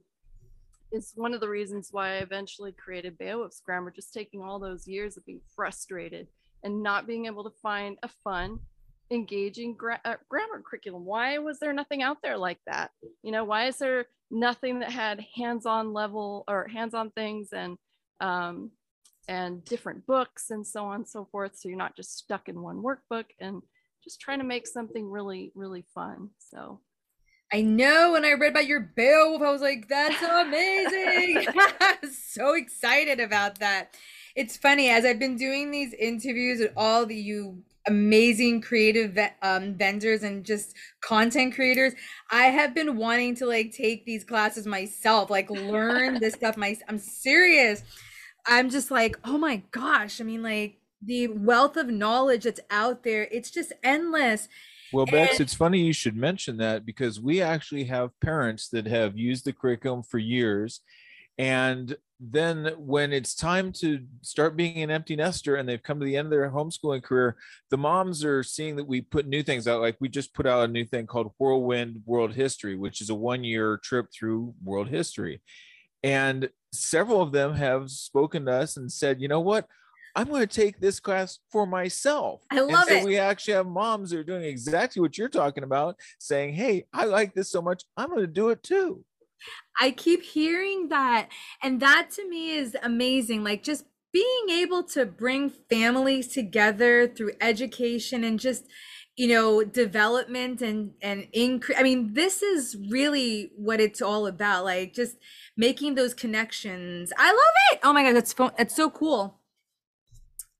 is 0.91 1.13
one 1.15 1.33
of 1.33 1.39
the 1.39 1.47
reasons 1.47 1.89
why 1.91 2.15
I 2.15 2.15
eventually 2.17 2.73
created 2.73 3.17
Beowulf's 3.17 3.61
Grammar, 3.61 3.91
just 3.91 4.13
taking 4.13 4.41
all 4.41 4.59
those 4.59 4.87
years 4.87 5.15
of 5.15 5.25
being 5.25 5.39
frustrated 5.55 6.27
and 6.63 6.83
not 6.83 7.07
being 7.07 7.25
able 7.25 7.43
to 7.43 7.57
find 7.61 7.97
a 8.03 8.09
fun, 8.23 8.59
engaging 9.11 9.75
gra- 9.75 10.01
uh, 10.05 10.15
grammar 10.29 10.61
curriculum. 10.61 11.05
Why 11.05 11.37
was 11.37 11.59
there 11.59 11.73
nothing 11.73 12.01
out 12.01 12.17
there 12.23 12.37
like 12.37 12.59
that? 12.67 12.91
You 13.23 13.31
know, 13.31 13.43
why 13.43 13.67
is 13.67 13.77
there 13.77 14.05
nothing 14.29 14.79
that 14.79 14.91
had 14.91 15.25
hands-on 15.35 15.93
level 15.93 16.43
or 16.47 16.67
hands-on 16.67 17.11
things 17.11 17.49
and 17.53 17.77
um, 18.19 18.71
and 19.27 19.63
different 19.65 20.05
books 20.05 20.49
and 20.49 20.65
so 20.65 20.85
on 20.85 20.95
and 20.95 21.07
so 21.07 21.27
forth? 21.31 21.57
So 21.57 21.69
you're 21.69 21.77
not 21.77 21.95
just 21.95 22.17
stuck 22.17 22.47
in 22.47 22.61
one 22.61 22.83
workbook 22.83 23.25
and 23.39 23.61
just 24.03 24.19
trying 24.19 24.39
to 24.39 24.45
make 24.45 24.67
something 24.67 25.09
really, 25.09 25.51
really 25.55 25.85
fun. 25.93 26.29
So 26.39 26.79
I 27.53 27.61
know 27.61 28.13
when 28.13 28.23
I 28.23 28.33
read 28.33 28.51
about 28.51 28.67
your 28.67 28.79
Beowulf, 28.79 29.41
I 29.41 29.51
was 29.51 29.61
like, 29.61 29.89
that's 29.89 30.21
amazing. 30.21 31.45
I 31.47 31.97
was 32.01 32.17
so 32.23 32.53
excited 32.53 33.19
about 33.19 33.59
that. 33.59 33.95
It's 34.35 34.57
funny, 34.57 34.89
as 34.89 35.05
I've 35.05 35.19
been 35.19 35.37
doing 35.37 35.71
these 35.71 35.93
interviews 35.93 36.59
with 36.59 36.71
all 36.77 37.05
the 37.05 37.15
you 37.15 37.63
amazing 37.87 38.61
creative 38.61 39.17
um, 39.41 39.73
vendors 39.73 40.23
and 40.23 40.45
just 40.45 40.75
content 41.01 41.55
creators, 41.55 41.93
I 42.29 42.45
have 42.45 42.75
been 42.75 42.95
wanting 42.97 43.35
to 43.37 43.45
like 43.45 43.73
take 43.73 44.05
these 44.05 44.23
classes 44.23 44.67
myself, 44.67 45.29
like 45.29 45.49
learn 45.49 46.19
this 46.19 46.35
stuff. 46.35 46.57
My, 46.57 46.77
I'm 46.87 46.99
serious. 46.99 47.83
I'm 48.45 48.69
just 48.69 48.91
like, 48.91 49.17
oh 49.23 49.37
my 49.37 49.63
gosh. 49.71 50.21
I 50.21 50.23
mean, 50.23 50.43
like, 50.43 50.77
the 51.01 51.27
wealth 51.27 51.77
of 51.77 51.87
knowledge 51.87 52.43
that's 52.43 52.59
out 52.69 53.03
there 53.03 53.27
it's 53.31 53.49
just 53.49 53.73
endless 53.83 54.47
well 54.93 55.05
bex 55.05 55.39
it's 55.39 55.53
funny 55.53 55.79
you 55.79 55.93
should 55.93 56.15
mention 56.15 56.57
that 56.57 56.85
because 56.85 57.19
we 57.19 57.41
actually 57.41 57.85
have 57.85 58.17
parents 58.19 58.69
that 58.69 58.85
have 58.85 59.17
used 59.17 59.45
the 59.45 59.53
curriculum 59.53 60.03
for 60.03 60.19
years 60.19 60.81
and 61.37 61.95
then 62.23 62.71
when 62.77 63.11
it's 63.11 63.33
time 63.33 63.71
to 63.71 63.99
start 64.21 64.55
being 64.55 64.83
an 64.83 64.91
empty 64.91 65.15
nester 65.15 65.55
and 65.55 65.67
they've 65.67 65.81
come 65.81 65.99
to 65.99 66.05
the 66.05 66.15
end 66.15 66.27
of 66.27 66.31
their 66.31 66.51
homeschooling 66.51 67.01
career 67.01 67.35
the 67.71 67.77
moms 67.77 68.23
are 68.23 68.43
seeing 68.43 68.75
that 68.75 68.87
we 68.87 69.01
put 69.01 69.27
new 69.27 69.41
things 69.41 69.67
out 69.67 69.81
like 69.81 69.97
we 69.99 70.07
just 70.07 70.33
put 70.35 70.45
out 70.45 70.63
a 70.63 70.71
new 70.71 70.85
thing 70.85 71.07
called 71.07 71.31
whirlwind 71.39 71.99
world 72.05 72.33
history 72.33 72.75
which 72.75 73.01
is 73.01 73.09
a 73.09 73.15
one 73.15 73.43
year 73.43 73.79
trip 73.83 74.05
through 74.13 74.53
world 74.63 74.87
history 74.87 75.41
and 76.03 76.49
several 76.71 77.21
of 77.21 77.31
them 77.31 77.55
have 77.55 77.89
spoken 77.89 78.45
to 78.45 78.51
us 78.51 78.77
and 78.77 78.91
said 78.91 79.19
you 79.19 79.27
know 79.27 79.41
what 79.41 79.65
I'm 80.15 80.27
going 80.27 80.45
to 80.45 80.61
take 80.61 80.77
this 80.77 80.99
class 80.99 81.39
for 81.53 81.65
myself. 81.65 82.41
I 82.51 82.59
love 82.59 82.89
so 82.89 82.95
it. 82.95 83.05
We 83.05 83.17
actually 83.17 83.53
have 83.53 83.65
moms 83.65 84.09
that 84.09 84.19
are 84.19 84.25
doing 84.25 84.43
exactly 84.43 85.01
what 85.01 85.17
you're 85.17 85.29
talking 85.29 85.63
about, 85.63 85.95
saying, 86.19 86.53
Hey, 86.53 86.83
I 86.91 87.05
like 87.05 87.33
this 87.33 87.49
so 87.49 87.61
much. 87.61 87.83
I'm 87.95 88.09
going 88.09 88.19
to 88.19 88.27
do 88.27 88.49
it 88.49 88.61
too. 88.61 89.05
I 89.79 89.91
keep 89.91 90.23
hearing 90.23 90.89
that. 90.89 91.29
And 91.61 91.79
that 91.81 92.09
to 92.15 92.27
me 92.27 92.51
is 92.51 92.75
amazing. 92.83 93.43
Like 93.43 93.63
just 93.63 93.85
being 94.13 94.49
able 94.49 94.83
to 94.83 95.05
bring 95.05 95.49
families 95.69 96.27
together 96.27 97.07
through 97.07 97.31
education 97.39 98.23
and 98.23 98.39
just, 98.39 98.67
you 99.15 99.27
know, 99.27 99.63
development 99.63 100.61
and, 100.61 100.91
and 101.01 101.27
increase. 101.33 101.77
I 101.79 101.83
mean, 101.83 102.13
this 102.13 102.41
is 102.41 102.77
really 102.89 103.51
what 103.55 103.79
it's 103.79 104.01
all 104.01 104.27
about. 104.27 104.65
Like 104.65 104.93
just 104.93 105.17
making 105.55 105.95
those 105.95 106.13
connections. 106.13 107.13
I 107.17 107.31
love 107.31 107.55
it. 107.73 107.79
Oh 107.83 107.93
my 107.93 108.03
God. 108.03 108.15
That's, 108.15 108.33
that's 108.33 108.75
so 108.75 108.89
cool. 108.89 109.40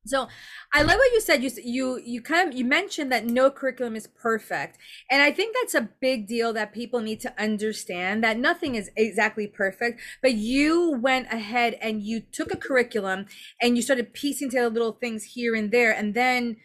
So 0.05 0.27
I 0.73 0.81
love 0.81 0.97
what 0.97 1.13
you 1.13 1.21
said. 1.21 1.43
You 1.43 1.51
you 1.63 2.01
you 2.03 2.21
kind 2.23 2.49
of 2.49 2.57
you 2.57 2.65
mentioned 2.65 3.11
that 3.11 3.25
no 3.25 3.51
curriculum 3.51 3.95
is 3.95 4.07
perfect, 4.07 4.79
and 5.11 5.21
I 5.21 5.31
think 5.31 5.55
that's 5.55 5.75
a 5.75 5.89
big 6.01 6.27
deal 6.27 6.53
that 6.53 6.73
people 6.73 7.01
need 7.01 7.19
to 7.21 7.41
understand 7.41 8.23
that 8.23 8.39
nothing 8.39 8.73
is 8.73 8.89
exactly 8.95 9.45
perfect. 9.45 10.01
But 10.23 10.33
you 10.33 10.97
went 10.99 11.31
ahead 11.31 11.77
and 11.81 12.01
you 12.01 12.19
took 12.19 12.51
a 12.51 12.57
curriculum 12.57 13.27
and 13.61 13.75
you 13.75 13.83
started 13.83 14.13
piecing 14.13 14.49
together 14.49 14.69
little 14.71 14.93
things 14.93 15.23
here 15.23 15.53
and 15.53 15.71
there, 15.71 15.91
and 15.91 16.15
then 16.15 16.57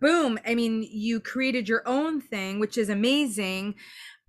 boom! 0.00 0.38
I 0.46 0.54
mean, 0.54 0.88
you 0.90 1.20
created 1.20 1.68
your 1.68 1.82
own 1.86 2.22
thing, 2.22 2.60
which 2.60 2.78
is 2.78 2.88
amazing. 2.88 3.74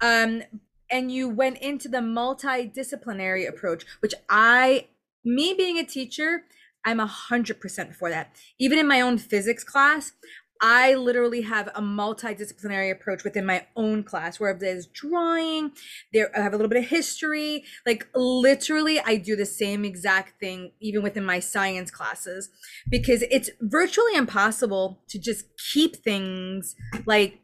Um, 0.02 0.44
and 0.92 1.12
you 1.12 1.30
went 1.30 1.58
into 1.60 1.88
the 1.88 2.00
multidisciplinary 2.00 3.48
approach, 3.48 3.86
which 4.02 4.14
I, 4.30 4.88
me 5.24 5.54
being 5.54 5.80
a 5.80 5.86
teacher 5.86 6.44
I'm 6.86 7.00
a 7.00 7.08
hundred 7.08 7.60
percent 7.60 7.96
for 7.96 8.10
that. 8.10 8.36
Even 8.60 8.80
in 8.80 8.88
my 8.88 9.02
own 9.02 9.18
physics 9.18 9.64
class, 9.64 10.14
I 10.62 10.96
literally 10.96 11.42
have 11.42 11.68
a 11.76 11.82
multidisciplinary 11.82 12.92
approach 12.92 13.24
within 13.24 13.46
my 13.46 13.66
own 13.76 14.04
class 14.04 14.40
where 14.40 14.54
there's 14.54 14.88
drawing, 14.88 15.72
there 16.14 16.32
I 16.38 16.42
have 16.42 16.54
a 16.54 16.56
little 16.56 16.70
bit 16.70 16.84
of 16.84 16.90
history. 16.90 17.66
Like 17.86 18.08
literally, 18.16 19.00
I 19.00 19.18
do 19.18 19.36
the 19.36 19.46
same 19.46 19.84
exact 19.84 20.40
thing 20.40 20.72
even 20.80 21.04
within 21.04 21.26
my 21.26 21.40
science 21.40 21.92
classes 21.92 22.50
because 22.90 23.24
it's 23.30 23.50
virtually 23.62 24.16
impossible 24.16 25.02
to 25.10 25.20
just 25.20 25.46
keep 25.74 25.98
things 25.98 26.76
like 27.06 27.42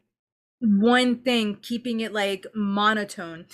one 0.61 1.17
thing, 1.17 1.57
keeping 1.61 1.99
it 1.99 2.13
like 2.13 2.45
monotone 2.53 3.45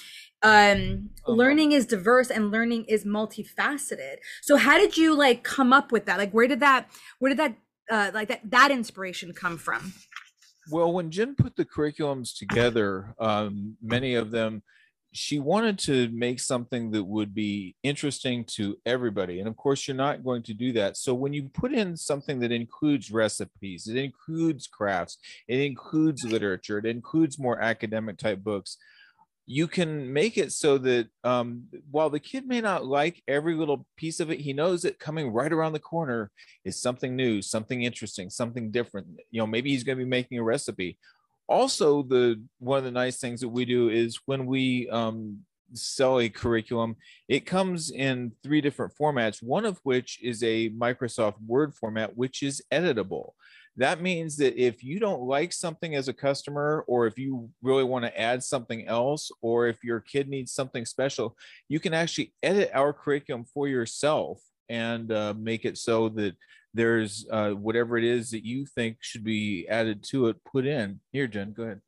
um 0.43 1.09
uh-huh. 1.25 1.31
learning 1.31 1.71
is 1.71 1.85
diverse 1.85 2.29
and 2.29 2.51
learning 2.51 2.85
is 2.85 3.05
multifaceted. 3.05 4.17
So 4.41 4.57
how 4.57 4.77
did 4.77 4.97
you 4.97 5.15
like 5.15 5.43
come 5.43 5.73
up 5.73 5.91
with 5.91 6.05
that? 6.05 6.17
Like 6.17 6.31
where 6.31 6.47
did 6.47 6.59
that 6.59 6.89
where 7.19 7.29
did 7.29 7.39
that 7.39 7.57
uh 7.89 8.11
like 8.13 8.27
that 8.29 8.41
that 8.51 8.71
inspiration 8.71 9.33
come 9.33 9.57
from? 9.57 9.93
Well 10.71 10.93
when 10.93 11.09
jen 11.11 11.35
put 11.35 11.55
the 11.55 11.65
curriculums 11.65 12.37
together 12.37 13.15
um 13.19 13.77
many 13.81 14.15
of 14.15 14.31
them 14.31 14.61
she 15.13 15.39
wanted 15.39 15.79
to 15.79 16.09
make 16.09 16.39
something 16.39 16.91
that 16.91 17.03
would 17.03 17.33
be 17.33 17.75
interesting 17.81 18.43
to 18.43 18.77
everybody. 18.85 19.39
And 19.39 19.47
of 19.47 19.55
course 19.55 19.87
you're 19.87 19.97
not 19.97 20.23
going 20.23 20.43
to 20.43 20.53
do 20.53 20.73
that. 20.73 20.97
So 20.97 21.15
when 21.15 21.33
you 21.33 21.49
put 21.49 21.73
in 21.73 21.97
something 21.97 22.39
that 22.41 22.51
includes 22.51 23.09
recipes 23.09 23.87
it 23.87 23.97
includes 23.97 24.67
crafts 24.67 25.17
it 25.47 25.59
includes 25.59 26.23
literature 26.23 26.77
it 26.77 26.85
includes 26.85 27.39
more 27.39 27.59
academic 27.59 28.17
type 28.17 28.43
books 28.43 28.77
you 29.49 29.65
can 29.65 30.11
make 30.11 30.37
it 30.37 30.51
so 30.51 30.77
that 30.77 31.07
um, 31.23 31.63
while 31.89 32.09
the 32.09 32.19
kid 32.19 32.45
may 32.45 32.59
not 32.59 32.85
like 32.85 33.23
every 33.29 33.55
little 33.55 33.85
piece 33.95 34.19
of 34.19 34.29
it, 34.29 34.41
he 34.41 34.51
knows 34.51 34.81
that 34.81 34.99
coming 34.99 35.31
right 35.31 35.53
around 35.53 35.71
the 35.71 35.79
corner 35.79 36.29
is 36.65 36.81
something 36.81 37.15
new, 37.15 37.41
something 37.41 37.83
interesting, 37.83 38.29
something 38.29 38.71
different. 38.71 39.07
You 39.31 39.39
know, 39.39 39.47
maybe 39.47 39.71
he's 39.71 39.85
going 39.85 39.97
to 39.97 40.03
be 40.03 40.09
making 40.09 40.37
a 40.37 40.43
recipe. 40.43 40.97
Also, 41.47 42.03
the 42.03 42.43
one 42.59 42.77
of 42.77 42.83
the 42.83 42.91
nice 42.91 43.19
things 43.19 43.39
that 43.39 43.47
we 43.47 43.63
do 43.63 43.87
is 43.87 44.19
when 44.25 44.45
we 44.47 44.89
um, 44.89 45.37
sell 45.71 46.19
a 46.19 46.27
curriculum, 46.27 46.97
it 47.29 47.45
comes 47.45 47.89
in 47.89 48.33
three 48.43 48.59
different 48.59 48.93
formats. 48.99 49.41
One 49.41 49.63
of 49.63 49.79
which 49.83 50.21
is 50.21 50.43
a 50.43 50.71
Microsoft 50.71 51.35
Word 51.45 51.73
format, 51.73 52.17
which 52.17 52.43
is 52.43 52.61
editable 52.69 53.31
that 53.77 54.01
means 54.01 54.37
that 54.37 54.59
if 54.61 54.83
you 54.83 54.99
don't 54.99 55.21
like 55.21 55.53
something 55.53 55.95
as 55.95 56.07
a 56.07 56.13
customer 56.13 56.83
or 56.87 57.07
if 57.07 57.17
you 57.17 57.49
really 57.61 57.83
want 57.83 58.03
to 58.03 58.19
add 58.19 58.43
something 58.43 58.87
else 58.87 59.31
or 59.41 59.67
if 59.67 59.83
your 59.83 59.99
kid 59.99 60.27
needs 60.27 60.51
something 60.51 60.85
special 60.85 61.37
you 61.69 61.79
can 61.79 61.93
actually 61.93 62.33
edit 62.43 62.71
our 62.73 62.91
curriculum 62.91 63.45
for 63.45 63.67
yourself 63.67 64.41
and 64.69 65.11
uh, 65.11 65.33
make 65.37 65.63
it 65.63 65.77
so 65.77 66.09
that 66.09 66.35
there's 66.73 67.25
uh, 67.31 67.51
whatever 67.51 67.97
it 67.97 68.03
is 68.03 68.31
that 68.31 68.45
you 68.45 68.65
think 68.65 68.97
should 68.99 69.23
be 69.23 69.67
added 69.69 70.03
to 70.03 70.27
it 70.27 70.37
put 70.43 70.65
in 70.65 70.99
here 71.11 71.27
jen 71.27 71.53
go 71.53 71.63
ahead 71.63 71.81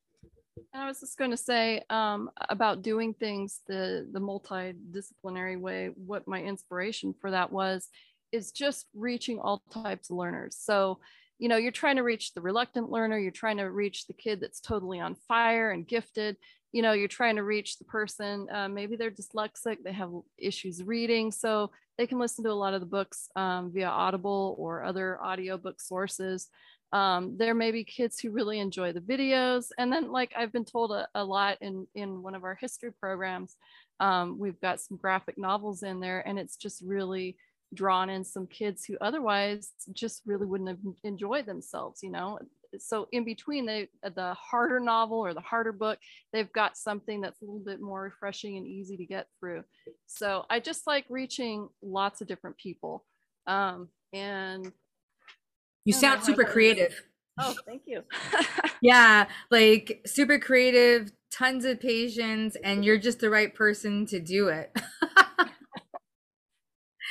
I 0.73 0.85
was 0.87 0.99
just 0.99 1.17
going 1.17 1.31
to 1.31 1.37
say 1.37 1.83
um, 1.89 2.29
about 2.49 2.81
doing 2.81 3.13
things 3.13 3.61
the 3.67 4.07
the 4.11 4.19
multidisciplinary 4.19 5.59
way. 5.59 5.91
What 5.95 6.27
my 6.27 6.41
inspiration 6.41 7.15
for 7.19 7.31
that 7.31 7.51
was 7.51 7.87
is 8.31 8.51
just 8.51 8.87
reaching 8.93 9.39
all 9.39 9.63
types 9.71 10.09
of 10.09 10.17
learners. 10.17 10.57
So 10.59 10.99
you 11.39 11.49
know 11.49 11.57
you're 11.57 11.71
trying 11.71 11.95
to 11.95 12.03
reach 12.03 12.33
the 12.33 12.41
reluctant 12.41 12.91
learner 12.91 13.17
you're 13.17 13.31
trying 13.31 13.57
to 13.57 13.63
reach 13.63 14.05
the 14.05 14.13
kid 14.13 14.39
that's 14.39 14.59
totally 14.59 14.99
on 14.99 15.15
fire 15.27 15.71
and 15.71 15.87
gifted 15.87 16.37
you 16.71 16.81
know 16.81 16.91
you're 16.91 17.07
trying 17.07 17.37
to 17.37 17.43
reach 17.43 17.79
the 17.79 17.85
person 17.85 18.47
uh, 18.53 18.67
maybe 18.69 18.95
they're 18.95 19.09
dyslexic 19.09 19.77
they 19.83 19.91
have 19.91 20.11
issues 20.37 20.83
reading 20.83 21.31
so 21.31 21.71
they 21.99 22.07
can 22.07 22.17
listen 22.17 22.45
to 22.45 22.51
a 22.51 22.53
lot 22.53 22.73
of 22.73 22.79
the 22.79 22.87
books 22.87 23.27
um, 23.35 23.71
via 23.73 23.89
audible 23.89 24.55
or 24.57 24.85
other 24.85 25.21
audiobook 25.21 25.81
sources. 25.81 26.47
Um, 26.93 27.35
there 27.37 27.53
may 27.53 27.71
be 27.71 27.83
kids 27.83 28.17
who 28.17 28.31
really 28.31 28.59
enjoy 28.59 28.93
the 28.93 29.01
videos 29.01 29.67
and 29.77 29.93
then 29.93 30.11
like 30.11 30.33
i've 30.35 30.51
been 30.51 30.65
told 30.65 30.91
a, 30.91 31.07
a 31.13 31.23
lot 31.23 31.59
in 31.61 31.85
in 31.93 32.23
one 32.23 32.33
of 32.33 32.43
our 32.43 32.55
history 32.55 32.91
programs 32.99 33.57
um, 33.99 34.39
we've 34.39 34.59
got 34.59 34.79
some 34.79 34.97
graphic 34.97 35.37
novels 35.37 35.83
in 35.83 35.99
there 35.99 36.27
and 36.27 36.39
it's 36.39 36.55
just 36.55 36.81
really 36.83 37.37
drawn 37.73 38.09
in 38.09 38.23
some 38.23 38.47
kids 38.47 38.85
who 38.85 38.97
otherwise 39.01 39.71
just 39.93 40.21
really 40.25 40.45
wouldn't 40.45 40.69
have 40.69 40.79
enjoyed 41.03 41.45
themselves 41.45 42.01
you 42.01 42.11
know 42.11 42.39
so 42.77 43.07
in 43.11 43.23
between 43.23 43.65
the 43.65 43.87
the 44.15 44.33
harder 44.33 44.79
novel 44.79 45.19
or 45.19 45.33
the 45.33 45.41
harder 45.41 45.71
book 45.71 45.99
they've 46.33 46.51
got 46.53 46.77
something 46.77 47.21
that's 47.21 47.41
a 47.41 47.45
little 47.45 47.63
bit 47.65 47.81
more 47.81 48.03
refreshing 48.03 48.57
and 48.57 48.67
easy 48.67 48.97
to 48.97 49.05
get 49.05 49.27
through 49.39 49.63
so 50.07 50.45
i 50.49 50.59
just 50.59 50.85
like 50.87 51.05
reaching 51.09 51.67
lots 51.81 52.21
of 52.21 52.27
different 52.27 52.57
people 52.57 53.05
Um, 53.47 53.89
and 54.13 54.71
you 55.85 55.93
sound 55.93 56.23
super 56.23 56.43
creative. 56.43 57.03
Oh, 57.39 57.55
thank 57.65 57.83
you. 57.85 58.03
yeah, 58.81 59.27
like 59.49 60.01
super 60.05 60.37
creative, 60.37 61.11
tons 61.31 61.65
of 61.65 61.79
patience, 61.79 62.55
and 62.63 62.83
you're 62.83 62.97
just 62.97 63.19
the 63.19 63.29
right 63.29 63.53
person 63.55 64.05
to 64.07 64.19
do 64.19 64.49
it. 64.49 64.75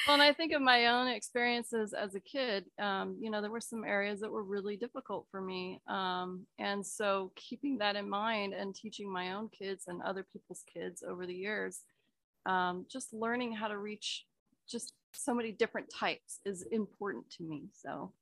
well, 0.09 0.15
and 0.15 0.23
I 0.23 0.33
think 0.33 0.55
of 0.55 0.63
my 0.63 0.87
own 0.87 1.07
experiences 1.09 1.93
as 1.93 2.15
a 2.15 2.21
kid. 2.21 2.65
Um, 2.81 3.19
you 3.21 3.31
know, 3.31 3.43
there 3.43 3.51
were 3.51 3.61
some 3.61 3.85
areas 3.85 4.21
that 4.21 4.31
were 4.31 4.43
really 4.43 4.79
difficult 4.79 5.27
for 5.31 5.43
me. 5.43 5.83
Um, 5.87 6.47
and 6.59 6.85
so 6.85 7.31
keeping 7.37 7.77
that 7.79 7.95
in 7.95 8.09
mind 8.09 8.55
and 8.55 8.75
teaching 8.75 9.13
my 9.13 9.35
own 9.35 9.51
kids 9.51 9.85
and 9.87 10.01
other 10.01 10.27
people's 10.33 10.65
kids 10.73 11.05
over 11.07 11.27
the 11.27 11.35
years, 11.35 11.83
um, 12.47 12.87
just 12.91 13.13
learning 13.13 13.53
how 13.53 13.69
to 13.69 13.77
reach 13.77 14.25
just 14.67 14.95
so 15.13 15.35
many 15.35 15.53
different 15.53 15.89
types 15.95 16.41
is 16.47 16.67
important 16.73 17.29
to 17.37 17.43
me. 17.43 17.65
So 17.75 18.13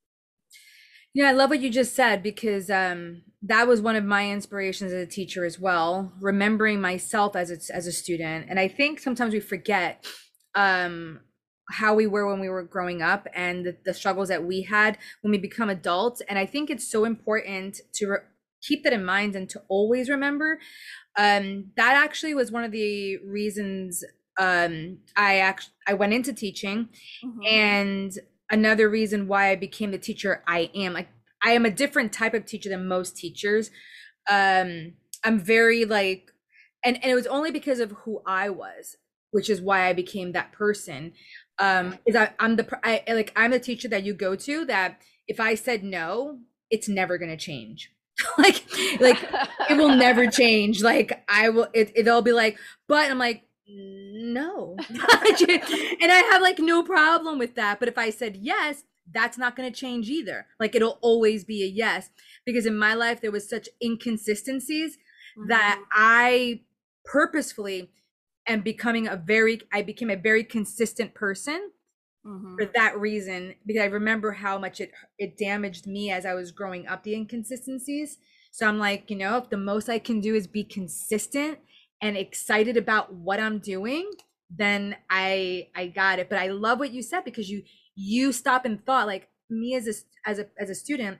yeah, 1.14 1.28
I 1.28 1.32
love 1.32 1.50
what 1.50 1.60
you 1.60 1.70
just 1.70 1.94
said 1.94 2.20
because 2.20 2.68
um, 2.68 3.22
that 3.42 3.68
was 3.68 3.80
one 3.80 3.94
of 3.94 4.04
my 4.04 4.28
inspirations 4.28 4.92
as 4.92 5.02
a 5.02 5.10
teacher 5.10 5.44
as 5.44 5.60
well. 5.60 6.12
Remembering 6.20 6.80
myself 6.80 7.36
as 7.36 7.52
a, 7.52 7.74
as 7.74 7.86
a 7.86 7.92
student, 7.92 8.46
and 8.48 8.58
I 8.58 8.66
think 8.66 8.98
sometimes 8.98 9.32
we 9.32 9.40
forget 9.40 10.04
um, 10.56 11.20
how 11.70 11.94
we 11.94 12.06
were 12.06 12.28
when 12.30 12.40
we 12.40 12.48
were 12.48 12.62
growing 12.62 13.02
up 13.02 13.26
and 13.34 13.66
the, 13.66 13.76
the, 13.84 13.92
struggles 13.92 14.28
that 14.28 14.44
we 14.44 14.62
had 14.62 14.96
when 15.22 15.32
we 15.32 15.38
become 15.38 15.68
adults. 15.68 16.22
And 16.28 16.38
I 16.38 16.46
think 16.46 16.70
it's 16.70 16.88
so 16.88 17.04
important 17.04 17.80
to 17.94 18.06
re- 18.06 18.18
keep 18.62 18.84
that 18.84 18.92
in 18.92 19.04
mind 19.04 19.34
and 19.34 19.48
to 19.50 19.62
always 19.68 20.08
remember. 20.08 20.60
Um, 21.18 21.72
that 21.76 21.96
actually 21.96 22.34
was 22.34 22.52
one 22.52 22.62
of 22.62 22.70
the 22.70 23.18
reasons 23.18 24.04
um, 24.38 24.98
I 25.16 25.38
actually 25.38 25.72
I 25.86 25.94
went 25.94 26.12
into 26.12 26.32
teaching, 26.32 26.88
mm-hmm. 27.24 27.40
and 27.46 28.12
another 28.50 28.88
reason 28.88 29.28
why 29.28 29.50
I 29.50 29.56
became 29.56 29.90
the 29.90 29.98
teacher 29.98 30.42
I 30.46 30.70
am. 30.74 30.92
Like 30.92 31.08
I 31.42 31.52
am 31.52 31.64
a 31.64 31.70
different 31.70 32.12
type 32.12 32.34
of 32.34 32.44
teacher 32.44 32.68
than 32.68 32.86
most 32.86 33.16
teachers. 33.16 33.70
Um, 34.30 34.94
I'm 35.24 35.40
very 35.40 35.84
like, 35.84 36.32
and 36.84 36.96
and 36.96 37.10
it 37.10 37.14
was 37.14 37.26
only 37.26 37.50
because 37.50 37.80
of 37.80 37.92
who 38.04 38.20
I 38.26 38.50
was, 38.50 38.96
which 39.30 39.48
is 39.48 39.60
why 39.60 39.86
I 39.86 39.92
became 39.92 40.32
that 40.32 40.52
person. 40.52 41.12
Um, 41.58 41.98
is 42.04 42.14
I, 42.14 42.32
I'm 42.38 42.56
the 42.56 42.78
I, 42.84 43.02
like 43.08 43.32
I'm 43.34 43.50
the 43.50 43.60
teacher 43.60 43.88
that 43.88 44.04
you 44.04 44.12
go 44.14 44.36
to 44.36 44.64
that 44.66 45.00
if 45.26 45.40
I 45.40 45.54
said 45.54 45.82
no, 45.82 46.38
it's 46.70 46.88
never 46.88 47.18
gonna 47.18 47.36
change. 47.36 47.90
like 48.38 48.64
like 49.00 49.18
it 49.70 49.76
will 49.76 49.96
never 49.96 50.26
change. 50.30 50.82
Like 50.82 51.24
I 51.28 51.48
will 51.48 51.68
it 51.72 51.92
it'll 51.94 52.22
be 52.22 52.32
like, 52.32 52.58
but 52.88 53.10
I'm 53.10 53.18
like 53.18 53.42
no. 53.68 54.76
and 54.88 56.12
I 56.12 56.28
have 56.30 56.42
like 56.42 56.58
no 56.58 56.82
problem 56.82 57.38
with 57.38 57.54
that. 57.56 57.78
But 57.78 57.88
if 57.88 57.98
I 57.98 58.10
said 58.10 58.36
yes, 58.36 58.84
that's 59.12 59.38
not 59.38 59.56
going 59.56 59.70
to 59.70 59.78
change 59.78 60.08
either. 60.08 60.46
Like 60.58 60.74
it'll 60.74 60.98
always 61.00 61.44
be 61.44 61.62
a 61.62 61.66
yes 61.66 62.10
because 62.44 62.66
in 62.66 62.76
my 62.76 62.94
life 62.94 63.20
there 63.20 63.30
was 63.30 63.48
such 63.48 63.68
inconsistencies 63.82 64.96
mm-hmm. 65.38 65.48
that 65.48 65.82
I 65.92 66.60
purposefully 67.04 67.90
am 68.46 68.60
becoming 68.60 69.06
a 69.06 69.16
very 69.16 69.60
I 69.72 69.82
became 69.82 70.10
a 70.10 70.16
very 70.16 70.44
consistent 70.44 71.14
person 71.14 71.70
mm-hmm. 72.26 72.56
for 72.56 72.66
that 72.74 72.98
reason 72.98 73.54
because 73.64 73.82
I 73.82 73.86
remember 73.86 74.32
how 74.32 74.58
much 74.58 74.80
it 74.80 74.92
it 75.18 75.36
damaged 75.36 75.86
me 75.86 76.10
as 76.10 76.26
I 76.26 76.34
was 76.34 76.52
growing 76.52 76.86
up 76.86 77.02
the 77.02 77.14
inconsistencies. 77.14 78.18
So 78.50 78.66
I'm 78.66 78.78
like, 78.78 79.10
you 79.10 79.16
know, 79.16 79.36
if 79.36 79.50
the 79.50 79.56
most 79.56 79.88
I 79.88 79.98
can 79.98 80.20
do 80.20 80.34
is 80.34 80.46
be 80.46 80.64
consistent 80.64 81.58
and 82.00 82.16
excited 82.16 82.76
about 82.76 83.12
what 83.12 83.40
I'm 83.40 83.58
doing, 83.58 84.10
then 84.50 84.96
I 85.10 85.68
I 85.74 85.88
got 85.88 86.18
it. 86.18 86.28
But 86.28 86.38
I 86.38 86.48
love 86.48 86.78
what 86.78 86.92
you 86.92 87.02
said 87.02 87.24
because 87.24 87.50
you 87.50 87.62
you 87.94 88.32
stop 88.32 88.64
and 88.64 88.84
thought 88.84 89.06
like 89.06 89.28
me 89.50 89.74
as 89.74 89.86
a 89.86 90.28
as 90.28 90.38
a 90.38 90.46
as 90.58 90.70
a 90.70 90.74
student, 90.74 91.18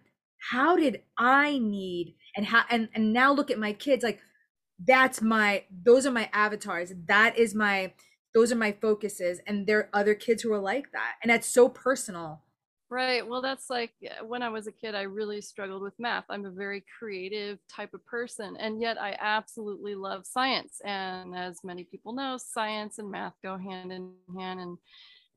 how 0.51 0.77
did 0.77 1.03
I 1.19 1.59
need 1.59 2.17
and 2.37 2.47
how 2.47 2.65
and 2.71 2.89
and 2.95 3.13
now 3.13 3.33
look 3.33 3.51
at 3.51 3.59
my 3.59 3.73
kids 3.73 4.05
like 4.05 4.21
that's 4.79 5.23
my 5.23 5.65
those 5.71 6.07
are 6.07 6.11
my 6.13 6.29
avatars. 6.33 6.93
That 7.07 7.39
is 7.39 7.55
my 7.55 7.93
those 8.35 8.53
are 8.53 8.57
my 8.57 8.73
focuses 8.73 9.41
and 9.47 9.67
there 9.67 9.79
are 9.79 9.89
other 9.93 10.15
kids 10.15 10.43
who 10.43 10.53
are 10.53 10.59
like 10.61 10.93
that 10.93 11.15
and 11.23 11.31
that's 11.31 11.47
so 11.49 11.69
personal 11.71 12.43
Right. 12.89 13.27
Well, 13.27 13.43
that's 13.43 13.69
like 13.69 13.93
uh, 14.05 14.25
when 14.25 14.43
I 14.43 14.49
was 14.49 14.69
a 14.69 14.73
kid, 14.73 14.95
I 14.95 15.03
really 15.03 15.41
struggled 15.41 15.83
with 15.83 15.99
math. 15.99 16.25
I'm 16.31 16.45
a 16.45 16.51
very 16.53 16.85
creative 16.99 17.59
type 17.69 17.93
of 17.95 18.07
person, 18.07 18.57
and 18.61 18.81
yet 18.81 18.97
I 19.01 19.17
absolutely 19.19 19.97
love 19.97 20.25
science. 20.25 20.81
And 20.85 21.35
as 21.35 21.65
many 21.65 21.83
people 21.83 22.13
know, 22.13 22.37
science 22.39 22.99
and 22.99 23.11
math 23.11 23.35
go 23.43 23.59
hand 23.59 23.91
in 23.91 24.13
hand. 24.39 24.61
And 24.61 24.79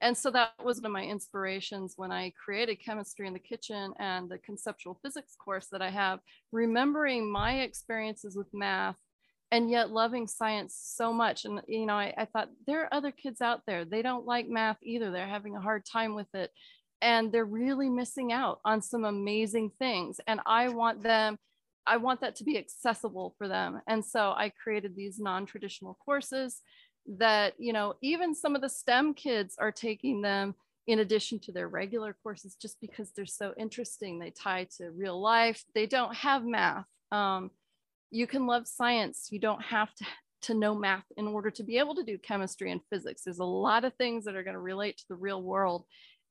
and 0.02 0.17
so 0.17 0.30
that 0.32 0.54
was 0.63 0.78
one 0.78 0.88
of 0.88 0.91
my 0.91 1.04
inspirations 1.04 1.95
when 1.97 2.12
I 2.12 2.32
created 2.43 2.78
chemistry 2.86 3.28
in 3.28 3.34
the 3.34 3.39
kitchen 3.39 3.93
and 3.99 4.30
the 4.30 4.38
conceptual 4.39 4.99
physics 5.04 5.36
course 5.36 5.67
that 5.71 5.82
I 5.82 5.89
have, 5.89 6.19
remembering 6.52 7.32
my 7.32 7.62
experiences 7.62 8.38
with 8.38 8.47
math 8.54 8.97
and 9.51 9.69
yet 9.69 9.89
loving 9.91 10.27
science 10.27 10.79
so 10.79 11.12
much. 11.12 11.45
And, 11.45 11.62
you 11.67 11.85
know, 11.85 11.95
I, 11.95 12.13
I, 12.17 12.25
thought 12.25 12.49
there 12.67 12.83
are 12.83 12.93
other 12.93 13.12
kids 13.12 13.41
out 13.41 13.62
there, 13.65 13.83
they 13.83 14.03
don't 14.03 14.25
like 14.25 14.47
math 14.47 14.77
either. 14.83 15.09
They're 15.09 15.27
having 15.27 15.55
a 15.55 15.62
hard 15.62 15.85
time 15.85 16.13
with 16.13 16.27
it 16.35 16.51
and 17.01 17.31
they're 17.31 17.45
really 17.45 17.89
missing 17.89 18.31
out 18.31 18.59
on 18.65 18.81
some 18.81 19.05
amazing 19.05 19.71
things 19.79 20.19
and 20.27 20.39
i 20.45 20.69
want 20.69 21.01
them 21.01 21.38
i 21.85 21.97
want 21.97 22.21
that 22.21 22.35
to 22.35 22.43
be 22.43 22.57
accessible 22.57 23.35
for 23.38 23.47
them 23.47 23.81
and 23.88 24.03
so 24.03 24.31
i 24.31 24.51
created 24.62 24.95
these 24.95 25.19
non-traditional 25.19 25.97
courses 26.03 26.62
that 27.07 27.53
you 27.57 27.73
know 27.73 27.93
even 28.01 28.35
some 28.35 28.55
of 28.55 28.62
the 28.62 28.69
stem 28.69 29.13
kids 29.13 29.55
are 29.59 29.71
taking 29.71 30.21
them 30.21 30.53
in 30.88 30.99
addition 30.99 31.39
to 31.39 31.51
their 31.51 31.67
regular 31.67 32.15
courses 32.23 32.55
just 32.55 32.79
because 32.81 33.12
they're 33.12 33.25
so 33.25 33.53
interesting 33.57 34.19
they 34.19 34.31
tie 34.31 34.67
to 34.77 34.91
real 34.91 35.19
life 35.19 35.63
they 35.73 35.85
don't 35.85 36.15
have 36.15 36.45
math 36.45 36.85
um, 37.12 37.49
you 38.12 38.28
can 38.28 38.48
love 38.48 38.67
science. 38.67 39.28
You 39.32 39.39
don't 39.39 39.62
have 39.62 39.93
to 39.95 40.06
to 40.41 40.54
know 40.54 40.74
math 40.74 41.04
in 41.17 41.28
order 41.28 41.52
to 41.52 41.63
be 41.63 41.78
able 41.78 41.93
to 41.93 42.04
do 42.04 42.17
chemistry 42.17 42.72
and 42.72 42.80
physics. 42.89 43.24
There's 43.24 43.39
a 43.39 43.43
lot 43.43 43.84
of 43.84 43.93
things 43.95 44.24
that 44.24 44.38
are 44.38 44.43
going 44.43 44.54
to 44.54 44.62
relate 44.62 44.98
to 45.00 45.06
the 45.10 45.15
real 45.15 45.43
world. 45.43 45.84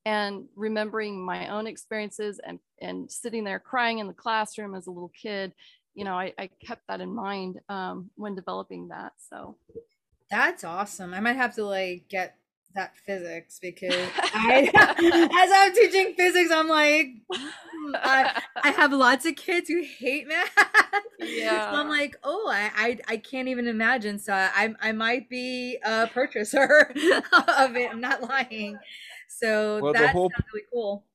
And 0.05 0.45
remembering 0.55 1.23
my 1.23 1.49
own 1.49 1.67
experiences 1.67 2.39
and 2.43 2.57
and 2.81 3.11
sitting 3.11 3.43
there 3.43 3.59
crying 3.59 3.99
in 3.99 4.07
the 4.07 4.13
classroom 4.13 4.73
as 4.73 4.87
a 4.87 4.91
little 4.91 5.11
kid 5.21 5.53
you 5.93 6.05
know 6.05 6.13
i, 6.13 6.33
I 6.37 6.49
kept 6.65 6.83
that 6.87 7.01
in 7.01 7.13
mind 7.13 7.59
um, 7.67 8.09
when 8.15 8.33
developing 8.33 8.87
that 8.87 9.11
so. 9.17 9.57
That's 10.29 10.63
awesome. 10.63 11.13
I 11.13 11.19
might 11.19 11.37
have 11.37 11.55
to 11.55 11.65
like 11.65 12.05
get 12.07 12.35
that 12.75 12.95
physics 13.05 13.59
because 13.59 14.09
I, 14.33 14.69
as 15.43 15.51
I'm 15.53 15.73
teaching 15.73 16.13
physics, 16.15 16.51
I'm 16.51 16.67
like, 16.67 17.07
hmm, 17.31 17.95
I, 17.95 18.41
I 18.63 18.69
have 18.71 18.93
lots 18.93 19.25
of 19.25 19.35
kids 19.35 19.67
who 19.69 19.81
hate 19.81 20.27
math. 20.27 20.49
Yeah. 21.19 21.71
So 21.71 21.79
I'm 21.79 21.89
like, 21.89 22.15
oh, 22.23 22.49
I, 22.51 22.71
I, 22.75 22.99
I 23.07 23.17
can't 23.17 23.47
even 23.47 23.67
imagine. 23.67 24.19
So 24.19 24.33
I, 24.33 24.73
I 24.81 24.91
might 24.91 25.29
be 25.29 25.77
a 25.83 26.07
purchaser 26.07 26.91
of 27.57 27.75
it. 27.75 27.91
I'm 27.91 28.01
not 28.01 28.23
lying. 28.23 28.79
So 29.27 29.79
well, 29.81 29.93
that 29.93 30.11
whole, 30.11 30.29
sounds 30.29 30.45
really 30.53 30.65
cool. 30.71 31.05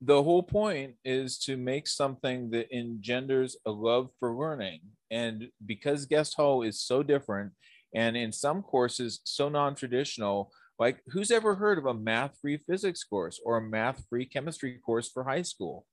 The 0.00 0.22
whole 0.22 0.42
point 0.42 0.94
is 1.04 1.38
to 1.40 1.56
make 1.56 1.86
something 1.86 2.50
that 2.50 2.74
engenders 2.74 3.56
a 3.66 3.70
love 3.70 4.10
for 4.18 4.34
learning. 4.34 4.80
And 5.10 5.48
because 5.64 6.06
Guest 6.06 6.34
Hollow 6.36 6.62
is 6.62 6.80
so 6.80 7.02
different, 7.02 7.52
and 7.94 8.16
in 8.16 8.32
some 8.32 8.62
courses 8.62 9.20
so 9.24 9.48
non-traditional, 9.48 10.50
like 10.82 11.00
who's 11.06 11.30
ever 11.30 11.54
heard 11.54 11.78
of 11.78 11.86
a 11.86 11.94
math-free 11.94 12.58
physics 12.68 13.04
course 13.04 13.40
or 13.44 13.56
a 13.56 13.62
math-free 13.62 14.26
chemistry 14.26 14.80
course 14.84 15.08
for 15.08 15.22
high 15.22 15.42
school? 15.42 15.86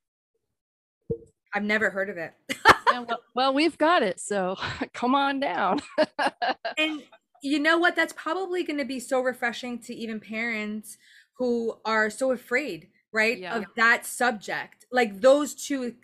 I've 1.53 1.63
never 1.63 1.91
heard 1.91 2.09
of 2.09 2.17
it. 2.17 2.33
yeah, 2.91 3.01
well, 3.07 3.19
well, 3.35 3.53
we've 3.53 3.77
got 3.77 4.01
it, 4.01 4.19
so 4.19 4.57
come 4.93 5.13
on 5.13 5.39
down. 5.39 5.79
and 6.77 7.03
you 7.43 7.59
know 7.59 7.77
what? 7.77 7.95
That's 7.95 8.13
probably 8.13 8.63
going 8.63 8.79
to 8.79 8.85
be 8.85 8.99
so 8.99 9.21
refreshing 9.21 9.77
to 9.83 9.93
even 9.93 10.19
parents 10.19 10.97
who 11.37 11.77
are 11.85 12.09
so 12.09 12.31
afraid 12.31 12.87
right 13.11 13.39
yeah. 13.39 13.57
of 13.57 13.65
that 13.75 14.05
subject 14.05 14.85
like 14.91 15.21
those 15.21 15.55
two 15.55 15.95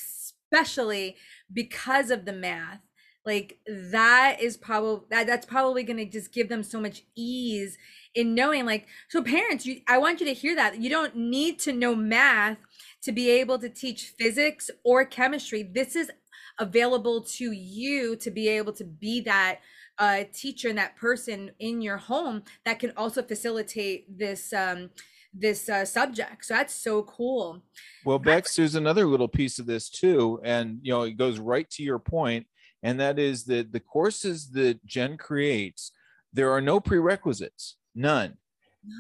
especially 0.52 1.16
because 1.54 2.10
of 2.10 2.26
the 2.26 2.34
math 2.34 2.82
like 3.26 3.58
that 3.68 4.38
is 4.40 4.58
probably 4.58 5.06
that 5.10 5.28
that's 5.28 5.46
probably 5.46 5.84
going 5.84 5.98
to 5.98 6.06
just 6.06 6.32
give 6.32 6.50
them 6.50 6.64
so 6.64 6.80
much 6.80 7.04
ease 7.16 7.78
in 8.14 8.36
knowing 8.36 8.66
like 8.66 8.88
so 9.10 9.22
parents 9.22 9.66
you 9.66 9.82
i 9.88 9.98
want 9.98 10.20
you 10.20 10.26
to 10.26 10.34
hear 10.34 10.56
that 10.56 10.80
you 10.80 10.90
don't 10.90 11.16
need 11.16 11.60
to 11.60 11.74
know 11.74 11.96
math 11.96 12.58
to 13.02 13.12
be 13.12 13.30
able 13.30 13.58
to 13.60 13.70
teach 13.70 14.14
physics 14.18 14.70
or 14.84 15.06
chemistry 15.06 15.64
this 15.64 15.96
is 15.96 16.12
available 16.60 17.22
to 17.22 17.52
you 17.52 18.16
to 18.16 18.32
be 18.32 18.48
able 18.48 18.72
to 18.72 18.84
be 18.84 19.22
that 19.22 19.60
uh, 19.98 20.24
teacher 20.34 20.70
and 20.70 20.78
that 20.78 20.96
person 20.98 21.52
in 21.60 21.82
your 21.82 21.98
home 21.98 22.44
that 22.66 22.80
can 22.80 22.92
also 22.98 23.22
facilitate 23.22 24.06
this 24.18 24.52
um, 24.54 24.90
this 25.38 25.68
uh, 25.70 25.86
subject. 25.86 26.46
So 26.46 26.54
that's 26.54 26.74
so 26.74 27.04
cool. 27.04 27.62
Well, 28.06 28.20
Bex, 28.20 28.56
there's 28.56 28.76
another 28.76 29.06
little 29.06 29.28
piece 29.28 29.60
of 29.60 29.66
this 29.66 29.90
too, 29.90 30.40
and 30.44 30.80
you 30.82 30.92
know 30.92 31.04
it 31.04 31.18
goes 31.18 31.40
right 31.40 31.70
to 31.72 31.84
your 31.84 32.00
point, 32.00 32.48
and 32.84 33.00
that 33.00 33.18
is 33.20 33.46
that 33.46 33.72
the 33.72 33.80
courses 33.80 34.52
that 34.52 34.86
Jen 34.86 35.18
creates, 35.18 35.92
there 36.34 36.52
are 36.52 36.62
no 36.62 36.80
prerequisites, 36.80 37.78
none. 37.94 38.38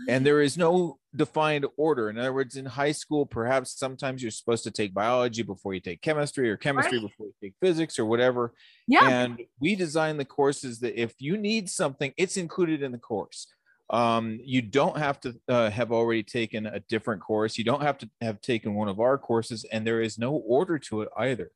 and 0.10 0.26
there 0.26 0.42
is 0.42 0.58
no 0.58 0.98
defined 1.16 1.66
order 1.78 2.10
in 2.10 2.18
other 2.18 2.34
words 2.34 2.58
in 2.58 2.66
high 2.66 2.92
school 2.92 3.24
perhaps 3.26 3.78
sometimes 3.78 4.22
you're 4.22 4.32
supposed 4.32 4.64
to 4.64 4.72
take 4.72 4.94
biology 4.96 5.44
before 5.44 5.74
you 5.76 5.80
take 5.80 6.02
chemistry 6.02 6.50
or 6.50 6.58
chemistry 6.58 6.98
Right. 6.98 7.08
before 7.08 7.28
you 7.28 7.34
take 7.42 7.54
physics 7.62 7.98
or 8.00 8.06
whatever 8.06 8.54
Yeah. 8.88 9.08
and 9.08 9.40
we 9.60 9.76
design 9.76 10.18
the 10.18 10.26
courses 10.26 10.80
that 10.80 11.00
if 11.00 11.14
you 11.20 11.38
need 11.38 11.70
something 11.70 12.14
it's 12.18 12.36
included 12.36 12.82
in 12.82 12.92
the 12.92 12.98
course 12.98 13.46
um, 13.92 14.40
you 14.44 14.62
don't 14.64 14.98
have 14.98 15.20
to 15.22 15.36
uh, 15.48 15.70
have 15.70 15.92
already 15.92 16.24
taken 16.24 16.66
a 16.66 16.80
different 16.90 17.22
course 17.22 17.56
you 17.58 17.64
don't 17.64 17.84
have 17.84 18.00
to 18.00 18.10
have 18.22 18.42
taken 18.42 18.74
one 18.74 18.90
of 18.90 19.00
our 19.00 19.18
courses 19.20 19.66
and 19.72 19.86
there 19.86 20.02
is 20.02 20.18
no 20.18 20.34
order 20.34 20.80
to 20.80 21.02
it 21.04 21.10
either 21.16 21.52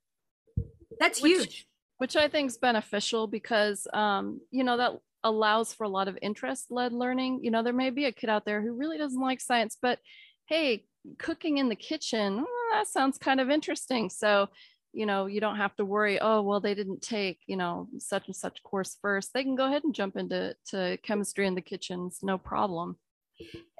That's 0.99 1.19
Which- 1.21 1.31
huge. 1.33 1.67
Which 1.99 2.15
I 2.15 2.27
think 2.27 2.49
is 2.49 2.57
beneficial 2.57 3.27
because 3.27 3.87
um, 3.93 4.41
you 4.51 4.63
know 4.63 4.77
that 4.77 4.93
allows 5.23 5.73
for 5.73 5.83
a 5.83 5.89
lot 5.89 6.07
of 6.07 6.17
interest-led 6.21 6.93
learning. 6.93 7.41
You 7.43 7.51
know, 7.51 7.61
there 7.61 7.73
may 7.73 7.89
be 7.89 8.05
a 8.05 8.11
kid 8.11 8.29
out 8.29 8.45
there 8.45 8.61
who 8.61 8.73
really 8.73 8.97
doesn't 8.97 9.21
like 9.21 9.41
science, 9.41 9.77
but 9.81 9.99
hey, 10.47 10.85
cooking 11.17 11.57
in 11.57 11.69
the 11.69 11.75
kitchen, 11.75 12.39
mm, 12.39 12.45
that 12.71 12.87
sounds 12.87 13.17
kind 13.17 13.39
of 13.39 13.49
interesting. 13.49 14.09
So, 14.09 14.47
you 14.93 15.05
know, 15.05 15.27
you 15.27 15.41
don't 15.41 15.57
have 15.57 15.75
to 15.75 15.85
worry, 15.85 16.19
oh, 16.19 16.41
well, 16.41 16.59
they 16.59 16.73
didn't 16.73 17.01
take, 17.01 17.39
you 17.47 17.57
know, 17.57 17.87
such 17.99 18.27
and 18.27 18.35
such 18.35 18.63
course 18.63 18.97
first. 19.01 19.31
They 19.33 19.43
can 19.43 19.55
go 19.55 19.67
ahead 19.67 19.83
and 19.83 19.93
jump 19.93 20.15
into 20.15 20.55
to 20.69 20.97
chemistry 21.03 21.45
in 21.45 21.55
the 21.55 21.61
kitchens, 21.61 22.19
no 22.23 22.37
problem. 22.37 22.97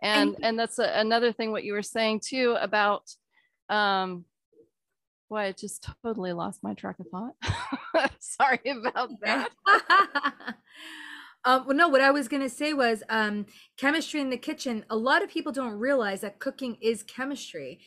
And 0.02 0.36
and 0.42 0.58
that's 0.58 0.80
a, 0.80 0.92
another 1.00 1.34
thing 1.34 1.52
what 1.52 1.64
you 1.64 1.74
were 1.74 1.82
saying 1.84 2.22
too 2.24 2.56
about 2.60 3.04
um 3.70 4.26
Boy, 5.30 5.38
I 5.38 5.52
just 5.52 5.88
totally 6.04 6.34
lost 6.34 6.64
my 6.64 6.74
track 6.74 6.96
of 7.00 7.06
thought. 7.08 8.12
Sorry 8.20 8.60
about 8.66 9.12
that. 9.22 9.50
um, 11.46 11.68
well, 11.68 11.78
no, 11.78 11.88
what 11.88 12.02
I 12.02 12.10
was 12.10 12.28
going 12.28 12.42
to 12.42 12.50
say 12.50 12.74
was 12.74 13.04
um, 13.10 13.46
chemistry 13.78 14.22
in 14.22 14.32
the 14.32 14.38
kitchen. 14.38 14.86
A 14.90 14.96
lot 14.96 15.24
of 15.24 15.30
people 15.30 15.52
don't 15.52 15.74
realize 15.74 16.22
that 16.22 16.40
cooking 16.40 16.78
is 16.82 17.04
chemistry. 17.04 17.80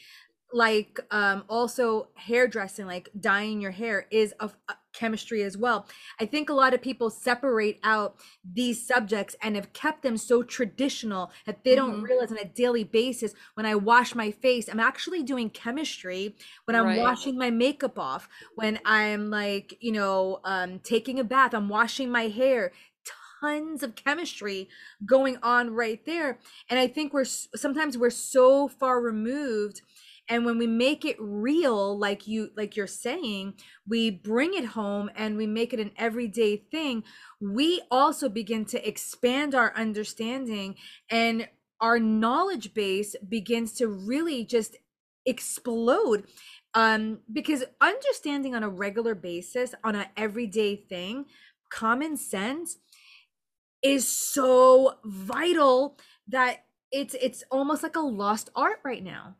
Like 0.52 1.00
um, 1.10 1.44
also 1.48 2.08
hairdressing, 2.14 2.86
like 2.86 3.08
dyeing 3.18 3.60
your 3.60 3.70
hair 3.72 4.06
is 4.10 4.34
a, 4.38 4.50
a 4.68 4.74
chemistry 4.92 5.42
as 5.42 5.56
well. 5.56 5.86
I 6.20 6.26
think 6.26 6.48
a 6.48 6.54
lot 6.54 6.74
of 6.74 6.82
people 6.82 7.10
separate 7.10 7.78
out 7.82 8.16
these 8.44 8.86
subjects 8.86 9.34
and 9.42 9.56
have 9.56 9.72
kept 9.72 10.02
them 10.02 10.16
so 10.16 10.42
traditional 10.42 11.32
that 11.46 11.64
they 11.64 11.74
don't 11.74 12.00
Mhm. 12.00 12.08
realize 12.08 12.30
on 12.32 12.38
a 12.38 12.44
daily 12.44 12.84
basis 12.84 13.34
when 13.54 13.66
I 13.66 13.74
wash 13.74 14.14
my 14.14 14.30
face, 14.30 14.68
I'm 14.68 14.80
actually 14.80 15.22
doing 15.22 15.50
chemistry 15.50 16.36
when 16.64 16.76
I'm 16.76 16.94
Right. 16.94 16.94
washing 16.94 17.36
my 17.38 17.50
makeup 17.50 17.98
off, 17.98 18.28
when 18.54 18.80
I'm 18.84 19.30
like, 19.30 19.76
you 19.80 19.92
know, 19.92 20.40
um, 20.44 20.78
taking 20.80 21.18
a 21.18 21.24
bath, 21.24 21.54
I'm 21.54 21.68
washing 21.68 22.10
my 22.10 22.28
hair. 22.28 22.72
Tons 23.40 23.82
of 23.82 23.96
chemistry 23.96 24.68
going 25.04 25.36
on 25.42 25.70
right 25.70 26.04
there. 26.06 26.38
And 26.70 26.78
I 26.78 26.86
think 26.86 27.12
we're 27.12 27.24
sometimes 27.24 27.98
we're 27.98 28.10
so 28.10 28.68
far 28.68 29.00
removed. 29.00 29.82
And 30.32 30.46
when 30.46 30.56
we 30.56 30.66
make 30.66 31.04
it 31.04 31.16
real, 31.20 31.98
like 31.98 32.26
you 32.26 32.52
like 32.56 32.74
you're 32.74 32.86
saying, 32.86 33.52
we 33.86 34.10
bring 34.10 34.54
it 34.54 34.64
home 34.64 35.10
and 35.14 35.36
we 35.36 35.46
make 35.46 35.74
it 35.74 35.78
an 35.78 35.90
everyday 35.98 36.56
thing. 36.56 37.04
We 37.38 37.82
also 37.90 38.30
begin 38.30 38.64
to 38.66 38.88
expand 38.88 39.54
our 39.54 39.74
understanding 39.76 40.76
and 41.10 41.48
our 41.82 41.98
knowledge 41.98 42.72
base 42.72 43.14
begins 43.28 43.74
to 43.74 43.88
really 43.88 44.46
just 44.46 44.78
explode 45.26 46.24
um 46.72 47.20
because 47.30 47.62
understanding 47.80 48.54
on 48.54 48.62
a 48.62 48.68
regular 48.68 49.14
basis 49.14 49.72
on 49.84 49.94
an 49.94 50.06
everyday 50.16 50.74
thing 50.74 51.26
common 51.70 52.16
sense 52.16 52.78
is 53.82 54.08
so 54.08 54.94
vital 55.04 55.96
that 56.26 56.64
it's 56.90 57.14
it's 57.20 57.44
almost 57.52 57.84
like 57.84 57.94
a 57.94 58.00
lost 58.00 58.50
art 58.56 58.80
right 58.82 59.04
now 59.04 59.36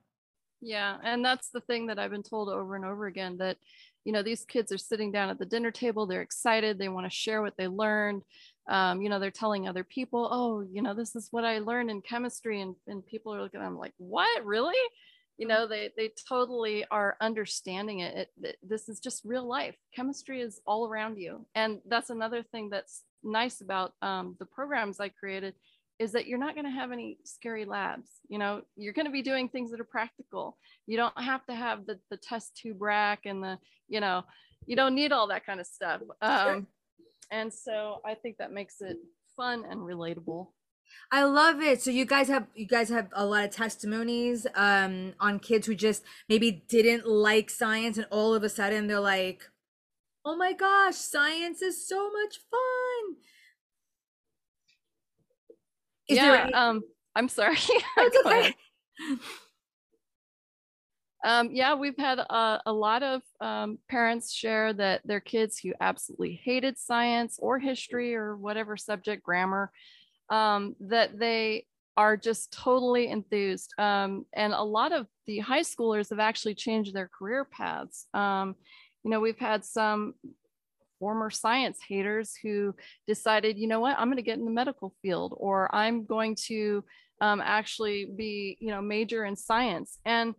Yeah, 0.62 0.96
and 1.03 1.25
that's 1.25 1.48
the 1.51 1.61
thing 1.61 1.88
that 1.88 1.98
I've 1.98 2.12
been 2.12 2.22
told 2.22 2.48
over 2.48 2.77
and 2.77 2.85
over 2.85 3.07
again 3.07 3.37
that 3.38 3.59
you 4.05 4.12
know 4.12 4.22
these 4.22 4.44
kids 4.44 4.70
are 4.72 4.79
sitting 4.79 5.11
down 5.11 5.29
at 5.29 5.38
the 5.38 5.44
dinner 5.44 5.72
table, 5.72 6.07
they're 6.07 6.22
excited, 6.22 6.79
they 6.79 6.88
want 6.88 7.05
to 7.05 7.11
share 7.11 7.42
what 7.42 7.57
they 7.59 7.66
learned. 7.66 8.22
Um, 8.68 9.03
you 9.03 9.09
know, 9.09 9.18
they're 9.18 9.33
telling 9.33 9.66
other 9.66 9.83
people, 9.83 10.29
oh, 10.31 10.61
you 10.72 10.81
know, 10.81 10.94
this 10.94 11.16
is 11.16 11.27
what 11.33 11.44
I 11.44 11.59
learned 11.59 11.90
in 11.90 12.01
chemistry, 12.01 12.61
and 12.61 12.77
and 12.87 13.05
people 13.05 13.35
are 13.35 13.42
looking 13.42 13.61
at 13.61 13.64
them 13.64 13.77
like, 13.77 13.92
what, 13.98 14.44
really? 14.46 14.79
You 15.37 15.48
know, 15.48 15.66
they 15.66 15.90
they 15.96 16.12
totally 16.29 16.85
are 16.92 17.16
understanding 17.20 17.98
it. 18.01 18.16
it, 18.16 18.29
it 18.44 18.57
this 18.62 18.88
is 18.88 19.01
just 19.01 19.25
real 19.25 19.44
life. 19.46 19.75
Chemistry 19.96 20.40
is 20.40 20.61
all 20.64 20.87
around 20.88 21.18
you, 21.18 21.44
and 21.57 21.81
that's 21.88 22.11
another 22.11 22.44
thing 22.44 22.70
that's 22.70 23.03
nice 23.25 23.61
about 23.61 23.94
um, 24.01 24.37
the 24.38 24.46
programs 24.46 25.01
I 25.01 25.09
created 25.09 25.55
is 26.03 26.12
that 26.12 26.27
you're 26.27 26.38
not 26.38 26.55
going 26.55 26.65
to 26.65 26.71
have 26.71 26.91
any 26.91 27.17
scary 27.25 27.65
labs. 27.65 28.11
You 28.29 28.38
know, 28.38 28.62
you're 28.77 28.93
going 28.93 29.07
to 29.07 29.12
be 29.12 29.23
doing 29.23 29.49
things 29.49 29.71
that 29.71 29.81
are 29.81 29.85
practical. 29.85 30.59
You 30.87 30.97
don't 30.97 31.17
have 31.21 31.47
to 31.47 31.55
have 31.55 31.87
the, 31.87 31.99
the 32.11 32.17
test 32.17 32.57
tube 32.57 32.83
rack 32.83 33.21
and 33.25 33.43
the, 33.43 33.57
you 33.88 34.01
know, 34.01 34.25
you 34.67 34.75
don't 34.75 34.97
need 34.97 35.12
all 35.12 35.29
that 35.29 35.47
kind 35.47 35.61
of 35.61 35.67
stuff. 35.67 36.01
Um, 36.21 36.67
and 37.31 37.53
so 37.53 38.01
I 38.05 38.15
think 38.15 38.38
that 38.38 38.53
makes 38.53 38.81
it 38.81 38.97
fun 39.37 39.65
and 39.71 39.81
relatable. 39.81 40.49
I 41.11 41.23
love 41.23 41.62
it. 41.62 41.81
So 41.81 41.91
you 41.91 42.05
guys 42.05 42.29
have 42.29 42.49
you 42.55 42.67
guys 42.67 42.88
have 42.91 43.09
a 43.12 43.25
lot 43.25 43.45
of 43.45 43.51
testimonies 43.51 44.47
um 44.55 45.15
on 45.21 45.38
kids 45.38 45.67
who 45.67 45.75
just 45.75 46.03
maybe 46.29 46.65
didn't 46.69 47.07
like 47.07 47.49
science 47.49 47.97
and 47.97 48.07
all 48.11 48.35
of 48.35 48.43
a 48.43 48.51
sudden 48.51 48.88
they're 48.88 49.01
like, 49.01 49.49
"Oh 50.23 50.37
my 50.37 50.53
gosh, 50.53 50.97
science 50.97 51.62
is 51.62 51.88
so 51.88 52.11
much 52.12 52.41
fun." 52.51 52.82
Is 56.09 56.19
there 56.19 56.35
yeah. 56.35 56.43
any- 56.45 56.53
um, 56.55 56.83
I'm 57.15 57.29
sorry. 57.29 57.57
Ahead. 57.97 58.12
okay. 58.17 58.55
Um, 61.25 61.51
yeah, 61.53 61.75
we've 61.75 61.97
had 61.97 62.19
a, 62.19 62.61
a 62.67 62.73
lot 62.73 63.03
of 63.03 63.23
um, 63.41 63.79
parents 63.88 64.33
share 64.33 64.73
that 64.73 65.03
their 65.05 65.21
kids 65.21 65.59
who 65.59 65.73
absolutely 65.81 66.41
hated 66.43 66.79
science 66.79 67.38
or 67.41 67.59
history 67.59 68.15
or 68.17 68.37
whatever 68.37 68.77
subject, 68.77 69.23
grammar, 69.23 69.71
um, 70.31 70.75
that 70.81 71.19
they 71.19 71.67
are 71.97 72.17
just 72.17 72.53
totally 72.53 73.09
enthused. 73.09 73.73
Um, 73.79 74.27
and 74.33 74.53
a 74.53 74.62
lot 74.62 74.93
of 74.93 75.07
the 75.27 75.38
high 75.38 75.61
schoolers 75.61 76.11
have 76.11 76.19
actually 76.19 76.55
changed 76.55 76.93
their 76.95 77.09
career 77.09 77.45
paths. 77.45 78.07
Um, 78.15 78.57
you 79.05 79.11
know, 79.11 79.21
we've 79.21 79.38
had 79.38 79.65
some 79.65 80.15
former 81.03 81.31
science 81.31 81.81
haters 81.88 82.37
who 82.41 82.73
decided, 83.09 83.59
you 83.59 83.67
know 83.67 83.81
what, 83.81 83.99
I'm 83.99 84.07
going 84.07 84.19
to 84.19 84.23
get 84.23 84.38
in 84.38 84.45
the 84.45 84.53
medical 84.53 84.95
field 85.03 85.35
or 85.37 85.69
I'm 85.75 86.05
going 86.05 86.37
to 86.47 86.85
um, 87.21 87.43
actually 87.45 88.05
be, 88.05 88.57
you 88.61 88.71
know, 88.71 88.81
major 88.81 89.25
in 89.25 89.35
science. 89.35 89.99
And 90.05 90.37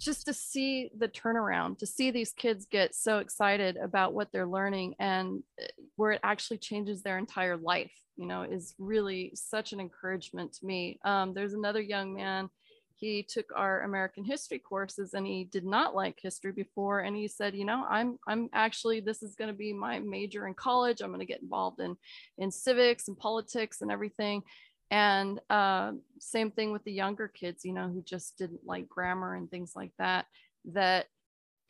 just 0.00 0.26
to 0.26 0.34
see 0.34 0.90
the 0.98 1.06
turnaround, 1.06 1.78
to 1.78 1.86
see 1.86 2.10
these 2.10 2.32
kids 2.32 2.66
get 2.66 2.92
so 2.92 3.18
excited 3.18 3.76
about 3.76 4.14
what 4.14 4.32
they're 4.32 4.48
learning 4.48 4.96
and 4.98 5.44
uh, 5.62 5.66
where 5.94 6.10
it 6.10 6.20
actually 6.24 6.58
changes 6.58 7.02
their 7.02 7.16
entire 7.16 7.56
life, 7.56 7.94
you 8.16 8.26
know, 8.26 8.42
is 8.42 8.74
really 8.80 9.30
such 9.36 9.72
an 9.72 9.78
encouragement 9.78 10.54
to 10.54 10.66
me. 10.66 10.98
Um, 11.04 11.34
there's 11.34 11.54
another 11.54 11.80
young 11.80 12.14
man, 12.14 12.50
he 12.98 13.22
took 13.22 13.46
our 13.54 13.82
American 13.82 14.24
history 14.24 14.58
courses 14.58 15.14
and 15.14 15.26
he 15.26 15.44
did 15.44 15.64
not 15.64 15.94
like 15.94 16.18
history 16.20 16.52
before. 16.52 17.00
And 17.00 17.16
he 17.16 17.28
said, 17.28 17.54
you 17.54 17.64
know, 17.64 17.86
I'm, 17.88 18.18
I'm 18.26 18.48
actually, 18.52 19.00
this 19.00 19.22
is 19.22 19.36
going 19.36 19.50
to 19.50 19.56
be 19.56 19.72
my 19.72 20.00
major 20.00 20.46
in 20.46 20.54
college. 20.54 21.00
I'm 21.00 21.10
going 21.10 21.20
to 21.20 21.26
get 21.26 21.42
involved 21.42 21.80
in, 21.80 21.96
in 22.38 22.50
civics 22.50 23.06
and 23.06 23.16
politics 23.16 23.82
and 23.82 23.92
everything 23.92 24.42
and 24.90 25.40
uh, 25.50 25.92
same 26.18 26.50
thing 26.50 26.72
with 26.72 26.82
the 26.84 26.92
younger 26.92 27.28
kids 27.28 27.64
you 27.64 27.72
know 27.72 27.88
who 27.88 28.02
just 28.02 28.38
didn't 28.38 28.60
like 28.64 28.88
grammar 28.88 29.34
and 29.34 29.50
things 29.50 29.72
like 29.76 29.92
that 29.98 30.26
that 30.64 31.06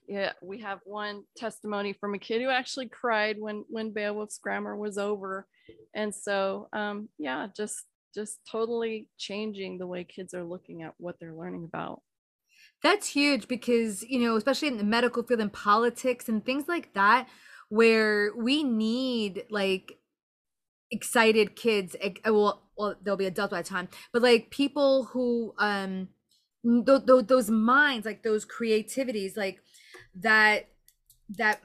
yeah 0.07 0.33
we 0.41 0.61
have 0.61 0.81
one 0.85 1.25
testimony 1.37 1.93
from 1.93 2.15
a 2.15 2.19
kid 2.19 2.41
who 2.41 2.49
actually 2.49 2.89
cried 2.89 3.37
when 3.39 3.65
when 3.69 3.93
beowulf's 3.93 4.39
grammar 4.39 4.77
was 4.77 4.99
over 4.99 5.47
and 5.95 6.15
so 6.15 6.69
um, 6.73 7.09
yeah 7.19 7.49
just 7.57 7.85
just 8.15 8.41
totally 8.51 9.09
changing 9.19 9.79
the 9.79 9.87
way 9.87 10.05
kids 10.05 10.35
are 10.35 10.45
looking 10.45 10.83
at 10.83 10.95
what 10.99 11.17
they're 11.21 11.35
learning 11.35 11.65
about 11.65 12.03
That's 12.83 13.09
huge 13.09 13.49
because, 13.49 14.03
you 14.05 14.21
know, 14.21 14.37
especially 14.37 14.69
in 14.69 14.79
the 14.79 14.85
medical 14.85 15.23
field 15.23 15.41
and 15.41 15.53
politics 15.53 16.29
and 16.29 16.45
things 16.45 16.69
like 16.69 16.95
that, 16.95 17.29
where 17.69 18.33
we 18.37 18.63
need 18.63 19.45
like 19.51 19.99
excited 20.91 21.57
kids. 21.57 21.97
uh, 22.05 22.11
Well, 22.27 22.71
well, 22.79 22.97
they'll 23.03 23.17
be 23.17 23.27
adults 23.27 23.53
by 23.53 23.63
the 23.63 23.69
time, 23.69 23.89
but 24.13 24.23
like 24.23 24.51
people 24.51 25.07
who, 25.07 25.55
um, 25.59 26.09
th- 26.65 27.07
th- 27.07 27.27
those 27.27 27.51
minds, 27.51 28.07
like 28.07 28.23
those 28.23 28.45
creativities, 28.45 29.37
like 29.37 29.61
that, 30.17 30.69
that, 31.31 31.63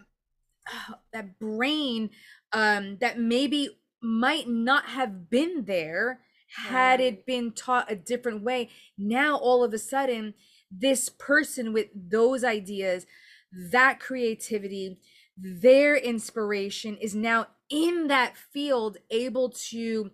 that 1.13 1.39
brain, 1.39 2.09
um, 2.53 2.97
that 2.99 3.19
maybe 3.19 3.69
might 4.01 4.47
not 4.47 4.85
have 4.85 5.29
been 5.29 5.65
there 5.65 6.21
had 6.55 6.99
it 6.99 7.25
been 7.25 7.51
taught 7.51 7.91
a 7.91 7.95
different 7.95 8.43
way. 8.43 8.69
Now, 8.97 9.37
all 9.37 9.63
of 9.63 9.73
a 9.73 9.77
sudden, 9.79 10.33
this 10.71 11.09
person 11.09 11.73
with 11.73 11.87
those 11.95 12.43
ideas, 12.43 13.05
that 13.51 13.99
creativity, 13.99 14.99
their 15.37 15.95
inspiration 15.95 16.97
is 16.97 17.15
now 17.15 17.47
in 17.69 18.07
that 18.07 18.35
field 18.37 18.97
able 19.09 19.49
to 19.49 20.11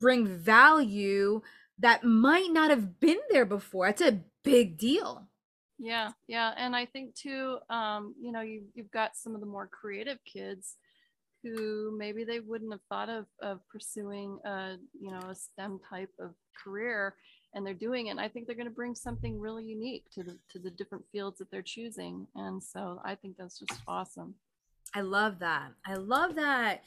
bring 0.00 0.26
value 0.26 1.42
that 1.78 2.04
might 2.04 2.52
not 2.52 2.70
have 2.70 3.00
been 3.00 3.18
there 3.30 3.44
before. 3.44 3.86
That's 3.86 4.02
a 4.02 4.20
big 4.42 4.78
deal. 4.78 5.28
Yeah, 5.78 6.12
yeah, 6.28 6.54
and 6.56 6.74
I 6.76 6.86
think 6.86 7.14
too, 7.14 7.58
um, 7.68 8.14
you 8.20 8.30
know, 8.30 8.42
you 8.42 8.62
you've 8.74 8.92
got 8.92 9.16
some 9.16 9.34
of 9.34 9.40
the 9.40 9.46
more 9.46 9.66
creative 9.66 10.18
kids 10.24 10.76
who 11.44 11.96
maybe 11.96 12.24
they 12.24 12.40
wouldn't 12.40 12.72
have 12.72 12.80
thought 12.88 13.08
of 13.08 13.26
of 13.42 13.60
pursuing 13.68 14.38
a 14.44 14.76
you 14.98 15.10
know 15.10 15.20
a 15.30 15.34
STEM 15.34 15.80
type 15.88 16.10
of 16.18 16.30
career, 16.62 17.14
and 17.54 17.66
they're 17.66 17.74
doing 17.74 18.06
it. 18.06 18.10
And 18.10 18.20
I 18.20 18.28
think 18.28 18.46
they're 18.46 18.56
going 18.56 18.68
to 18.68 18.74
bring 18.74 18.94
something 18.94 19.38
really 19.38 19.64
unique 19.64 20.04
to 20.14 20.22
the 20.22 20.38
to 20.52 20.58
the 20.58 20.70
different 20.70 21.04
fields 21.12 21.38
that 21.38 21.50
they're 21.50 21.62
choosing, 21.62 22.26
and 22.34 22.62
so 22.62 23.00
I 23.04 23.14
think 23.14 23.36
that's 23.36 23.58
just 23.58 23.80
awesome. 23.86 24.34
I 24.94 25.02
love 25.02 25.40
that. 25.40 25.72
I 25.86 25.94
love 25.94 26.36
that. 26.36 26.82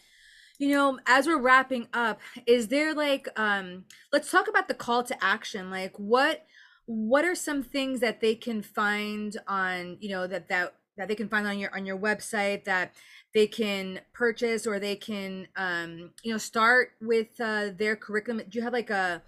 You 0.60 0.70
know, 0.70 1.00
as 1.06 1.28
we're 1.28 1.39
wrapping 1.39 1.88
up, 1.93 2.20
is 2.48 2.70
there 2.70 2.93
like 2.93 3.28
um 3.39 3.86
let's 4.12 4.32
talk 4.32 4.48
about 4.48 4.67
the 4.67 4.74
call 4.74 5.04
to 5.04 5.24
action. 5.24 5.70
Like 5.70 5.93
what 5.98 6.46
what 6.88 7.26
are 7.26 7.36
some 7.36 7.63
things 7.63 8.00
that 8.00 8.22
they 8.22 8.34
can 8.34 8.62
find 8.62 9.38
on, 9.48 9.98
you 10.00 10.10
know, 10.10 10.26
that 10.26 10.48
that 10.50 10.74
that 10.98 11.08
they 11.08 11.15
can 11.15 11.30
find 11.30 11.46
on 11.48 11.60
your 11.60 11.74
on 11.76 11.86
your 11.86 11.98
website 11.98 12.63
that 12.65 12.93
they 13.38 13.45
can 13.45 14.00
purchase 14.13 14.65
or 14.65 14.80
they 14.80 14.95
can 14.95 15.47
um 15.56 16.10
you 16.23 16.32
know 16.32 16.39
start 16.39 16.93
with 17.00 17.39
uh 17.39 17.69
their 17.78 17.95
curriculum. 17.95 18.41
Do 18.50 18.58
you 18.58 18.63
have 18.63 18.73
like 18.73 18.89
a 18.89 19.21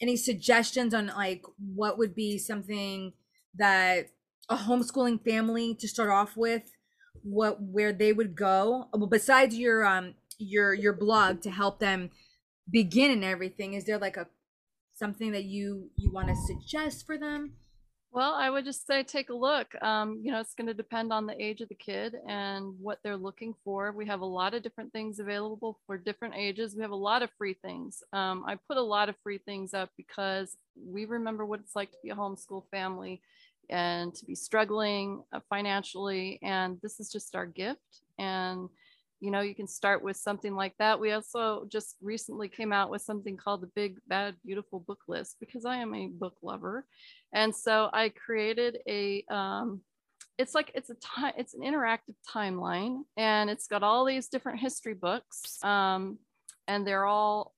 any 0.00 0.16
suggestions 0.16 0.94
on 0.94 1.08
like 1.08 1.42
what 1.58 1.98
would 1.98 2.14
be 2.14 2.38
something 2.38 3.12
that 3.54 4.08
a 4.48 4.56
homeschooling 4.56 5.22
family 5.22 5.74
to 5.74 5.86
start 5.86 6.08
off 6.08 6.34
with 6.34 6.62
what 7.22 7.60
where 7.60 7.92
they 7.92 8.14
would 8.14 8.36
go? 8.36 8.88
Well 8.94 9.06
besides 9.06 9.54
your 9.54 9.84
um 9.84 10.14
your 10.38 10.72
your 10.72 10.94
blog 10.94 11.42
to 11.42 11.50
help 11.50 11.78
them 11.78 12.12
begin 12.70 13.10
and 13.10 13.22
everything 13.22 13.74
is 13.74 13.84
there 13.84 13.98
like 13.98 14.16
a 14.16 14.28
something 14.94 15.32
that 15.32 15.44
you 15.44 15.90
you 15.96 16.10
want 16.10 16.28
to 16.28 16.36
suggest 16.46 17.04
for 17.04 17.18
them 17.18 17.52
well 18.16 18.34
i 18.34 18.50
would 18.50 18.64
just 18.64 18.86
say 18.86 19.04
take 19.04 19.28
a 19.28 19.34
look 19.34 19.68
um, 19.82 20.18
you 20.22 20.32
know 20.32 20.40
it's 20.40 20.54
going 20.54 20.66
to 20.66 20.74
depend 20.74 21.12
on 21.12 21.26
the 21.26 21.40
age 21.40 21.60
of 21.60 21.68
the 21.68 21.74
kid 21.74 22.16
and 22.26 22.74
what 22.80 22.98
they're 23.02 23.16
looking 23.16 23.54
for. 23.64 23.92
We 23.92 24.06
have 24.06 24.20
a 24.20 24.26
lot 24.26 24.54
of 24.54 24.62
different 24.62 24.92
things 24.92 25.18
available 25.18 25.78
for 25.86 25.96
different 25.96 26.34
ages. 26.36 26.74
We 26.74 26.82
have 26.82 26.90
a 26.90 26.96
lot 26.96 27.22
of 27.22 27.30
free 27.38 27.54
things. 27.54 28.02
Um, 28.12 28.44
i 28.46 28.56
put 28.68 28.76
a 28.76 28.82
lot 28.82 29.08
of 29.08 29.16
free 29.22 29.38
things 29.38 29.74
up 29.74 29.90
because 29.96 30.56
we 30.76 31.04
remember 31.04 31.44
what 31.44 31.60
it's 31.60 31.76
like 31.76 31.90
to 31.92 31.98
be 32.02 32.10
a 32.10 32.14
homeschool 32.14 32.64
family 32.70 33.20
and 33.68 34.14
to 34.14 34.24
be 34.24 34.34
struggling 34.34 35.22
uh, 35.32 35.40
financially 35.50 36.38
and 36.42 36.78
this 36.82 37.00
is 37.00 37.10
just 37.10 37.34
our 37.36 37.46
gift. 37.46 38.02
And 38.18 38.68
you 39.26 39.32
know 39.32 39.40
you 39.40 39.56
can 39.56 39.66
start 39.66 40.04
with 40.04 40.16
something 40.16 40.54
like 40.54 40.74
that. 40.78 41.00
We 41.00 41.10
also 41.10 41.66
just 41.68 41.96
recently 42.00 42.48
came 42.48 42.72
out 42.72 42.90
with 42.90 43.02
something 43.02 43.36
called 43.36 43.60
the 43.60 43.70
big 43.74 43.98
bad 44.06 44.36
beautiful 44.44 44.78
book 44.78 45.00
list 45.08 45.38
because 45.40 45.64
i 45.64 45.78
am 45.78 45.92
a 45.94 46.06
book 46.06 46.36
lover. 46.42 46.86
And 47.32 47.54
so 47.54 47.90
i 47.92 48.10
created 48.10 48.78
a 48.88 49.24
um, 49.28 49.80
it's 50.38 50.54
like 50.54 50.70
it's 50.76 50.90
a 50.90 50.94
time 50.94 51.32
it's 51.36 51.54
an 51.54 51.62
interactive 51.62 52.14
timeline 52.32 53.00
and 53.16 53.50
it's 53.50 53.66
got 53.66 53.82
all 53.82 54.04
these 54.04 54.28
different 54.28 54.60
history 54.60 54.94
books 54.94 55.58
um, 55.64 56.18
and 56.68 56.86
they're 56.86 57.06
all 57.06 57.52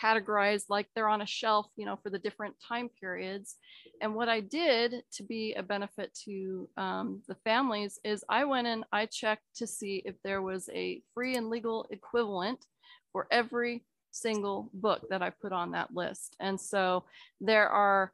categorized 0.00 0.64
like 0.68 0.88
they're 0.94 1.08
on 1.08 1.22
a 1.22 1.26
shelf, 1.26 1.66
you 1.76 1.86
know, 1.86 1.96
for 2.02 2.10
the 2.10 2.18
different 2.18 2.54
time 2.66 2.88
periods. 3.00 3.56
And 4.00 4.14
what 4.14 4.28
I 4.28 4.40
did 4.40 5.02
to 5.12 5.22
be 5.22 5.54
a 5.54 5.62
benefit 5.62 6.16
to 6.24 6.68
um, 6.76 7.22
the 7.28 7.36
families 7.36 7.98
is 8.04 8.24
I 8.28 8.44
went 8.44 8.66
in, 8.66 8.84
I 8.92 9.06
checked 9.06 9.44
to 9.56 9.66
see 9.66 10.02
if 10.04 10.14
there 10.22 10.42
was 10.42 10.68
a 10.74 11.02
free 11.14 11.36
and 11.36 11.50
legal 11.50 11.86
equivalent 11.90 12.66
for 13.12 13.26
every 13.30 13.84
single 14.10 14.70
book 14.74 15.02
that 15.10 15.22
I 15.22 15.30
put 15.30 15.52
on 15.52 15.72
that 15.72 15.94
list. 15.94 16.36
And 16.40 16.60
so 16.60 17.04
there 17.40 17.68
are 17.68 18.12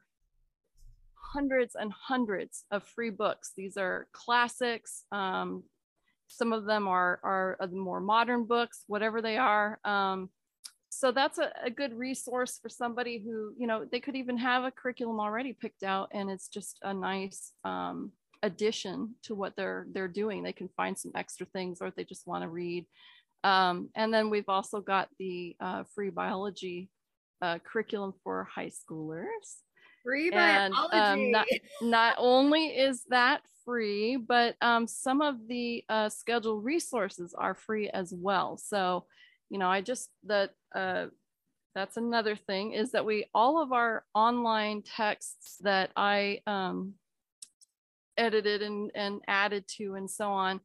hundreds 1.33 1.75
and 1.75 1.91
hundreds 1.91 2.65
of 2.71 2.83
free 2.83 3.09
books. 3.09 3.51
These 3.55 3.77
are 3.77 4.07
classics. 4.11 5.05
Um, 5.11 5.63
some 6.27 6.53
of 6.53 6.65
them 6.65 6.87
are, 6.87 7.19
are 7.23 7.57
more 7.71 7.99
modern 7.99 8.45
books, 8.45 8.83
whatever 8.87 9.21
they 9.21 9.37
are. 9.37 9.79
Um, 9.83 10.29
so 10.93 11.11
that's 11.11 11.37
a, 11.37 11.51
a 11.63 11.69
good 11.69 11.97
resource 11.97 12.59
for 12.61 12.67
somebody 12.67 13.17
who 13.17 13.53
you 13.57 13.65
know 13.65 13.85
they 13.89 14.01
could 14.01 14.15
even 14.15 14.37
have 14.37 14.65
a 14.65 14.71
curriculum 14.71 15.21
already 15.21 15.53
picked 15.53 15.83
out 15.83 16.09
and 16.11 16.29
it's 16.29 16.49
just 16.49 16.77
a 16.83 16.93
nice 16.93 17.53
um, 17.63 18.11
addition 18.43 19.15
to 19.23 19.33
what 19.33 19.55
they're 19.55 19.87
they're 19.93 20.09
doing. 20.09 20.43
They 20.43 20.53
can 20.53 20.69
find 20.75 20.97
some 20.97 21.11
extra 21.15 21.45
things 21.47 21.79
or 21.81 21.87
if 21.87 21.95
they 21.95 22.03
just 22.03 22.27
want 22.27 22.43
to 22.43 22.49
read. 22.49 22.85
Um, 23.43 23.89
and 23.95 24.13
then 24.13 24.29
we've 24.29 24.49
also 24.49 24.81
got 24.81 25.07
the 25.17 25.55
uh, 25.59 25.83
free 25.95 26.09
biology 26.09 26.89
uh, 27.41 27.59
curriculum 27.59 28.13
for 28.23 28.47
high 28.53 28.69
schoolers. 28.69 29.61
Free 30.03 30.29
and 30.33 30.73
biology 30.73 30.97
um, 30.97 31.31
not, 31.31 31.47
not 31.81 32.15
only 32.17 32.67
is 32.67 33.03
that 33.09 33.41
free 33.63 34.17
but 34.17 34.55
um, 34.61 34.87
some 34.87 35.21
of 35.21 35.35
the 35.47 35.85
uh, 35.87 36.09
scheduled 36.09 36.65
resources 36.65 37.33
are 37.37 37.55
free 37.55 37.89
as 37.89 38.13
well. 38.13 38.57
So 38.57 39.05
you 39.51 39.57
know, 39.57 39.69
I 39.69 39.81
just 39.81 40.09
that 40.23 40.51
uh, 40.73 41.07
that's 41.75 41.97
another 41.97 42.37
thing 42.37 42.71
is 42.71 42.93
that 42.93 43.05
we 43.05 43.25
all 43.35 43.61
of 43.61 43.73
our 43.73 44.05
online 44.15 44.81
texts 44.81 45.57
that 45.61 45.91
I 45.97 46.39
um, 46.47 46.93
edited 48.17 48.61
and, 48.61 48.91
and 48.95 49.19
added 49.27 49.65
to 49.77 49.95
and 49.95 50.09
so 50.09 50.29
on 50.29 50.61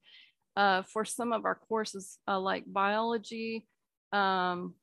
uh, 0.56 0.82
for 0.82 1.04
some 1.04 1.32
of 1.32 1.44
our 1.44 1.56
courses 1.56 2.18
uh, 2.28 2.38
like 2.38 2.62
biology, 2.64 3.66
um, 4.12 4.74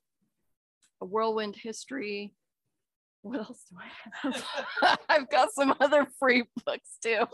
whirlwind 1.00 1.56
history, 1.56 2.34
what 3.24 3.38
else 3.38 3.64
do 3.70 3.76
I 3.78 4.28
have? 4.28 4.98
I've 5.08 5.30
got 5.30 5.50
some 5.52 5.74
other 5.80 6.06
free 6.18 6.44
books 6.66 6.98
too. 7.02 7.24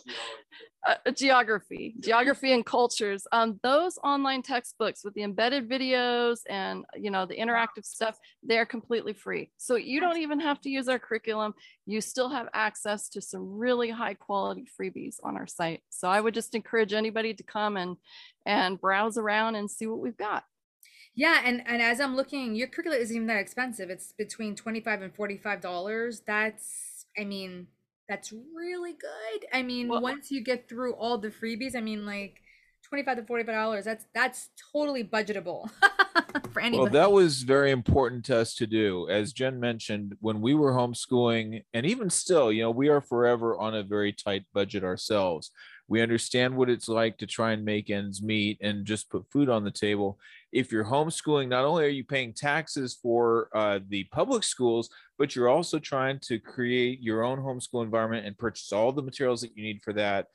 Uh, 0.87 1.11
geography, 1.13 1.95
geography 1.99 2.53
and 2.53 2.65
cultures. 2.65 3.27
Um, 3.33 3.59
those 3.65 3.99
online 4.05 4.43
textbooks 4.43 5.05
with 5.05 5.15
the 5.15 5.25
embedded 5.25 5.69
videos 5.69 6.39
and 6.49 6.85
you 6.95 7.11
know 7.11 7.27
the 7.27 7.37
interactive 7.37 7.85
stuff, 7.85 8.17
they're 8.45 8.65
completely 8.65 9.13
free. 9.13 9.51
So 9.57 9.75
you 9.75 10.01
don't 10.01 10.19
even 10.19 10.39
have 10.41 10.61
to 10.63 10.71
use 10.71 10.89
our 10.89 11.01
curriculum. 11.01 11.55
You 11.87 12.01
still 12.01 12.29
have 12.29 12.49
access 12.55 13.09
to 13.11 13.21
some 13.21 13.59
really 13.59 13.91
high 13.91 14.15
quality 14.15 14.69
freebies 14.81 15.17
on 15.25 15.37
our 15.37 15.49
site. 15.49 15.83
So 15.91 16.09
I 16.09 16.21
would 16.21 16.35
just 16.35 16.55
encourage 16.55 16.93
anybody 16.93 17.35
to 17.35 17.43
come 17.43 17.77
and 17.77 17.97
and 18.47 18.81
browse 18.81 19.19
around 19.19 19.57
and 19.57 19.69
see 19.69 19.87
what 19.87 19.99
we've 19.99 20.17
got. 20.17 20.45
Yeah, 21.15 21.43
and 21.45 21.63
and 21.67 21.83
as 21.83 22.01
I'm 22.01 22.17
looking, 22.17 22.55
your 22.55 22.69
curriculum 22.69 23.01
isn't 23.01 23.15
even 23.15 23.27
that 23.29 23.39
expensive. 23.41 23.91
It's 23.91 24.13
between 24.13 24.55
twenty 24.55 24.81
five 24.81 25.03
and 25.03 25.15
forty 25.15 25.37
five 25.37 25.61
dollars. 25.61 26.23
That's, 26.27 27.07
I 27.19 27.25
mean, 27.25 27.67
that's 28.09 28.33
really 28.33 28.93
good. 28.93 29.47
I 29.53 29.63
mean, 29.63 29.89
well, 29.89 30.01
once 30.01 30.31
you 30.31 30.43
get 30.43 30.69
through 30.69 30.95
all 30.95 31.19
the 31.19 31.31
freebies, 31.31 31.75
I 31.77 31.81
mean, 31.81 32.07
like 32.07 32.41
twenty 32.83 33.05
five 33.05 33.17
to 33.17 33.25
forty 33.25 33.45
five 33.45 33.55
dollars. 33.55 33.85
That's 33.85 34.07
that's 34.15 34.51
totally 34.73 35.05
budgetable 35.05 35.71
for 36.53 36.61
anybody. 36.61 36.79
Well, 36.79 36.93
that 36.93 37.13
was 37.13 37.43
very 37.43 37.71
important 37.71 38.25
to 38.27 38.39
us 38.39 38.55
to 38.57 38.67
do, 38.67 39.09
as 39.09 39.33
Jen 39.33 39.61
mentioned, 39.61 40.17
when 40.21 40.41
we 40.41 40.55
were 40.55 40.73
homeschooling, 40.73 41.65
and 41.75 41.87
even 41.87 42.11
still, 42.11 42.53
you 42.53 42.63
know, 42.63 42.71
we 42.71 42.89
are 42.89 43.01
forever 43.01 43.59
on 43.59 43.75
a 43.75 43.83
very 43.83 44.13
tight 44.13 44.45
budget 44.53 44.85
ourselves. 44.85 45.51
We 45.91 46.01
understand 46.01 46.57
what 46.57 46.71
it's 46.71 46.89
like 46.89 47.19
to 47.19 47.27
try 47.27 47.51
and 47.51 47.65
make 47.65 47.91
ends 47.91 48.23
meet 48.23 48.59
and 48.63 48.87
just 48.87 49.11
put 49.11 49.31
food 49.31 49.51
on 49.51 49.65
the 49.65 49.73
table. 49.73 50.19
If 50.53 50.71
you're 50.71 50.85
homeschooling, 50.85 51.49
not 51.49 51.65
only 51.65 51.85
are 51.85 51.89
you 51.89 52.05
paying 52.05 52.33
taxes 52.33 52.97
for 53.03 53.49
uh, 53.53 53.81
the 53.89 54.05
public 54.05 54.45
schools, 54.45 54.89
but 55.19 55.35
you're 55.35 55.49
also 55.49 55.81
trying 55.81 56.21
to 56.21 56.39
create 56.39 57.03
your 57.03 57.25
own 57.25 57.39
homeschool 57.39 57.83
environment 57.83 58.25
and 58.25 58.39
purchase 58.39 58.73
all 58.73 58.93
the 58.93 59.03
materials 59.03 59.41
that 59.43 59.57
you 59.57 59.65
need 59.65 59.83
for 59.83 59.93
that 59.93 60.29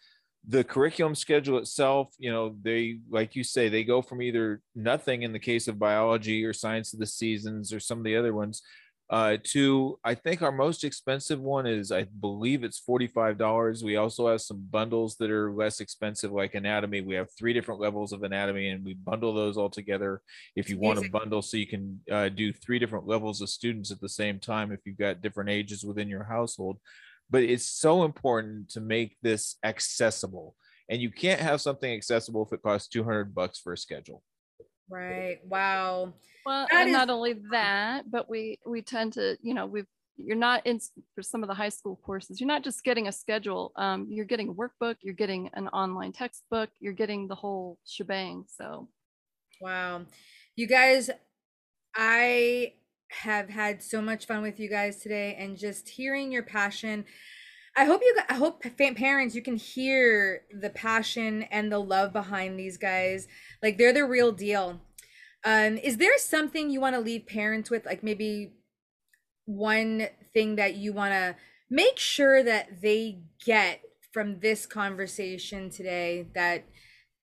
the 0.47 0.63
curriculum 0.63 1.15
schedule 1.15 1.57
itself, 1.57 2.13
you 2.19 2.31
know, 2.31 2.55
they, 2.61 2.99
like 3.09 3.35
you 3.35 3.43
say, 3.43 3.67
they 3.67 3.83
go 3.83 4.01
from 4.01 4.21
either 4.21 4.61
nothing 4.75 5.23
in 5.23 5.33
the 5.33 5.39
case 5.39 5.67
of 5.67 5.79
biology 5.79 6.45
or 6.45 6.53
science 6.53 6.93
of 6.93 6.99
the 6.99 7.05
seasons 7.07 7.73
or 7.73 7.79
some 7.79 7.97
of 7.97 8.03
the 8.03 8.15
other 8.15 8.31
ones 8.31 8.61
uh, 9.09 9.37
to 9.43 9.99
I 10.03 10.15
think 10.15 10.41
our 10.41 10.51
most 10.51 10.83
expensive 10.83 11.39
one 11.39 11.67
is 11.67 11.91
I 11.91 12.05
believe 12.19 12.63
it's 12.63 12.81
$45. 12.81 13.83
We 13.83 13.97
also 13.97 14.27
have 14.29 14.41
some 14.41 14.65
bundles 14.71 15.15
that 15.17 15.29
are 15.29 15.51
less 15.51 15.79
expensive, 15.79 16.31
like 16.31 16.55
anatomy. 16.55 17.01
We 17.01 17.13
have 17.15 17.29
three 17.37 17.53
different 17.53 17.79
levels 17.79 18.13
of 18.13 18.23
anatomy, 18.23 18.69
and 18.69 18.83
we 18.83 18.95
bundle 18.95 19.33
those 19.33 19.57
all 19.57 19.69
together. 19.69 20.21
If 20.55 20.71
you 20.71 20.79
want 20.79 21.05
a 21.05 21.09
bundle, 21.09 21.43
so 21.43 21.57
you 21.57 21.67
can 21.67 22.01
uh, 22.11 22.29
do 22.29 22.51
three 22.51 22.79
different 22.79 23.05
levels 23.05 23.41
of 23.41 23.49
students 23.49 23.91
at 23.91 24.01
the 24.01 24.09
same 24.09 24.39
time 24.39 24.71
if 24.71 24.79
you've 24.85 24.97
got 24.97 25.21
different 25.21 25.51
ages 25.51 25.83
within 25.83 26.09
your 26.09 26.23
household. 26.23 26.79
But 27.29 27.43
it's 27.43 27.69
so 27.69 28.05
important 28.05 28.69
to 28.71 28.81
make 28.81 29.17
this 29.21 29.57
accessible, 29.63 30.55
and 30.89 30.99
you 30.99 31.11
can't 31.11 31.41
have 31.41 31.61
something 31.61 31.93
accessible 31.93 32.43
if 32.43 32.53
it 32.53 32.63
costs 32.63 32.87
200 32.87 33.35
bucks 33.35 33.59
for 33.59 33.73
a 33.73 33.77
schedule. 33.77 34.23
Right. 34.89 35.39
Wow. 35.45 36.13
Well, 36.45 36.67
that 36.71 36.81
and 36.81 36.89
is- 36.89 36.93
not 36.93 37.09
only 37.09 37.35
that, 37.51 38.09
but 38.09 38.29
we 38.29 38.59
we 38.65 38.81
tend 38.81 39.13
to, 39.13 39.37
you 39.41 39.53
know, 39.53 39.65
we've 39.65 39.87
you're 40.17 40.37
not 40.37 40.65
in 40.65 40.79
for 41.13 41.21
some 41.21 41.43
of 41.43 41.49
the 41.49 41.53
high 41.53 41.67
school 41.67 41.99
courses 42.01 42.39
you're 42.39 42.47
not 42.47 42.63
just 42.63 42.85
getting 42.85 43.09
a 43.09 43.11
schedule 43.11 43.73
um, 43.75 44.07
you're 44.09 44.23
getting 44.23 44.47
a 44.47 44.53
workbook 44.53 44.95
you're 45.01 45.13
getting 45.13 45.49
an 45.55 45.67
online 45.67 46.13
textbook 46.13 46.69
you're 46.79 46.93
getting 46.93 47.27
the 47.27 47.35
whole 47.35 47.77
shebang 47.85 48.45
so 48.47 48.87
wow 49.59 50.05
you 50.55 50.67
guys 50.67 51.09
i 51.97 52.71
have 53.11 53.49
had 53.49 53.81
so 53.81 54.01
much 54.01 54.25
fun 54.25 54.41
with 54.41 54.59
you 54.59 54.69
guys 54.69 54.97
today 54.97 55.35
and 55.39 55.57
just 55.57 55.89
hearing 55.89 56.31
your 56.31 56.43
passion. 56.43 57.05
I 57.75 57.83
hope 57.85 58.01
you 58.01 58.15
I 58.29 58.35
hope 58.35 58.63
parents 58.77 59.35
you 59.35 59.41
can 59.41 59.57
hear 59.57 60.41
the 60.51 60.69
passion 60.69 61.43
and 61.43 61.71
the 61.71 61.79
love 61.79 62.13
behind 62.13 62.57
these 62.57 62.77
guys. 62.77 63.27
Like 63.61 63.77
they're 63.77 63.93
the 63.93 64.05
real 64.05 64.31
deal. 64.31 64.81
Um 65.43 65.77
is 65.77 65.97
there 65.97 66.17
something 66.17 66.69
you 66.69 66.79
want 66.79 66.95
to 66.95 67.01
leave 67.01 67.27
parents 67.27 67.69
with 67.69 67.85
like 67.85 68.01
maybe 68.01 68.53
one 69.45 70.07
thing 70.33 70.55
that 70.55 70.75
you 70.75 70.93
want 70.93 71.13
to 71.13 71.35
make 71.69 71.99
sure 71.99 72.43
that 72.43 72.81
they 72.81 73.23
get 73.45 73.81
from 74.11 74.39
this 74.39 74.65
conversation 74.65 75.69
today 75.69 76.27
that 76.33 76.63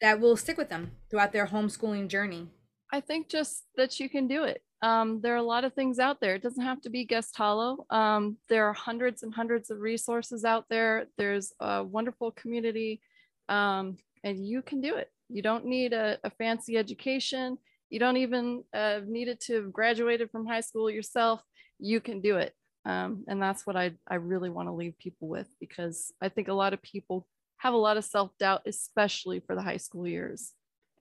that 0.03 0.21
will 0.21 0.37
stick 0.37 0.59
with 0.59 0.69
them 0.69 0.93
throughout 1.11 1.33
their 1.33 1.47
homeschooling 1.47 2.09
journey? 2.09 2.49
I 2.93 3.01
think 3.01 3.29
just 3.29 3.65
that 3.77 3.99
you 3.99 4.11
can 4.11 4.29
do 4.29 4.45
it. 4.45 4.63
Um, 4.83 5.21
there 5.21 5.33
are 5.35 5.37
a 5.37 5.43
lot 5.43 5.65
of 5.65 5.75
things 5.75 6.01
out 6.01 6.21
there. 6.21 6.35
It 6.35 6.43
doesn't 6.43 6.65
have 6.65 6.81
to 6.83 6.91
be 6.91 7.05
Guest 7.05 7.37
Hollow. 7.37 7.87
Um, 7.91 8.37
there 8.49 8.67
are 8.67 8.73
hundreds 8.73 9.23
and 9.23 9.33
hundreds 9.33 9.71
of 9.71 9.79
resources 9.79 10.45
out 10.45 10.65
there. 10.69 11.07
There's 11.17 11.53
a 11.61 11.85
wonderful 11.85 12.33
community, 12.33 13.01
um, 13.49 13.97
and 14.25 14.45
you 14.45 14.61
can 14.61 14.81
do 14.81 14.97
it. 14.97 15.09
You 15.29 15.41
don't 15.41 15.67
need 15.67 15.93
a, 15.93 16.19
a 16.25 16.31
fancy 16.31 16.77
education. 16.77 17.59
You 17.91 18.01
don't 18.01 18.17
even 18.17 18.65
uh, 18.75 19.01
need 19.07 19.29
it 19.29 19.41
to 19.43 19.55
have 19.55 19.73
graduated 19.73 20.31
from 20.31 20.47
high 20.47 20.61
school 20.61 20.91
yourself. 20.91 21.41
You 21.79 22.01
can 22.01 22.21
do 22.21 22.37
it. 22.37 22.53
Um, 22.85 23.25
and 23.29 23.41
that's 23.41 23.65
what 23.65 23.77
I, 23.77 23.93
I 24.09 24.17
really 24.17 24.51
want 24.51 24.69
to 24.69 24.73
leave 24.73 24.99
people 24.99 25.29
with 25.29 25.49
because 25.61 26.13
I 26.21 26.29
think 26.29 26.49
a 26.49 26.55
lot 26.55 26.73
of 26.73 26.83
people 26.83 27.29
have 27.59 27.75
a 27.75 27.77
lot 27.77 27.97
of 27.97 28.05
self-doubt, 28.05 28.63
especially 28.67 29.39
for 29.41 29.55
the 29.55 29.63
high 29.63 29.77
school 29.77 30.07
years. 30.09 30.53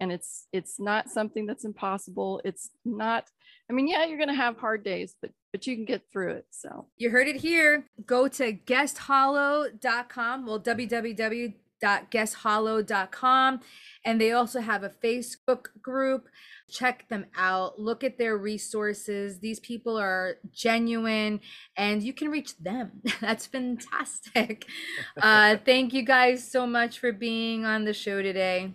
And 0.02 0.12
it's 0.12 0.48
it's 0.52 0.80
not 0.80 1.10
something 1.10 1.46
that's 1.46 1.64
impossible. 1.64 2.42
It's 2.44 2.72
not, 2.84 3.30
I 3.70 3.74
mean, 3.74 3.88
yeah, 3.88 4.04
you're 4.06 4.20
gonna 4.20 4.34
have 4.34 4.58
hard 4.58 4.84
days, 4.84 5.16
but 5.22 5.32
but 5.52 5.68
you 5.68 5.76
can 5.76 5.86
get 5.86 6.04
through 6.12 6.32
it. 6.32 6.48
So 6.50 6.88
you 6.98 7.10
heard 7.10 7.28
it 7.28 7.38
here. 7.38 7.86
Go 8.06 8.28
to 8.30 8.54
guesthollow.com. 8.54 10.46
Well, 10.46 10.60
www.guesthollow.com. 10.60 13.60
And 14.06 14.20
they 14.20 14.32
also 14.32 14.60
have 14.62 14.84
a 14.84 14.90
Facebook 14.90 15.66
group. 15.82 16.28
Check 16.70 17.10
them 17.10 17.26
out. 17.36 17.80
Look 17.80 18.06
at 18.06 18.18
their 18.18 18.38
resources. 18.38 19.40
These 19.40 19.60
people 19.60 20.00
are 20.00 20.38
genuine 20.54 21.42
and 21.76 22.02
you 22.02 22.14
can 22.14 22.30
reach 22.30 22.58
them. 22.58 23.02
That's 23.22 23.46
fantastic. 23.46 24.66
Uh, 25.22 25.58
thank 25.66 25.94
you 25.94 26.04
guys 26.04 26.50
so 26.50 26.66
much 26.66 26.98
for 26.98 27.12
being 27.12 27.66
on 27.66 27.84
the 27.84 27.94
show 27.94 28.22
today. 28.22 28.72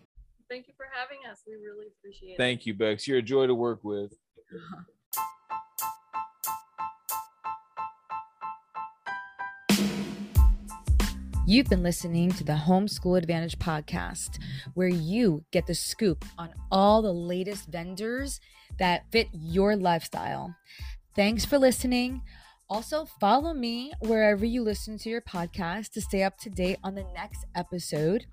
Thank 0.48 0.68
you 0.68 0.74
for 0.76 0.86
having 0.92 1.18
us. 1.30 1.42
We 1.46 1.54
really 1.54 1.86
appreciate 1.98 2.32
it. 2.32 2.36
Thank 2.36 2.66
you, 2.66 2.74
Bex. 2.74 3.08
You're 3.08 3.18
a 3.18 3.22
joy 3.22 3.46
to 3.46 3.54
work 3.54 3.80
with. 3.82 4.12
You've 11.48 11.68
been 11.68 11.84
listening 11.84 12.32
to 12.32 12.42
the 12.44 12.54
Homeschool 12.54 13.16
Advantage 13.16 13.56
podcast, 13.60 14.42
where 14.74 14.88
you 14.88 15.44
get 15.52 15.68
the 15.68 15.76
scoop 15.76 16.24
on 16.36 16.52
all 16.72 17.02
the 17.02 17.14
latest 17.14 17.68
vendors 17.68 18.40
that 18.80 19.04
fit 19.12 19.28
your 19.32 19.76
lifestyle. 19.76 20.56
Thanks 21.14 21.44
for 21.44 21.56
listening. 21.56 22.22
Also, 22.68 23.04
follow 23.20 23.54
me 23.54 23.92
wherever 24.00 24.44
you 24.44 24.62
listen 24.62 24.98
to 24.98 25.08
your 25.08 25.20
podcast 25.20 25.90
to 25.92 26.00
stay 26.00 26.24
up 26.24 26.36
to 26.38 26.50
date 26.50 26.78
on 26.82 26.96
the 26.96 27.06
next 27.14 27.46
episode. 27.54 28.26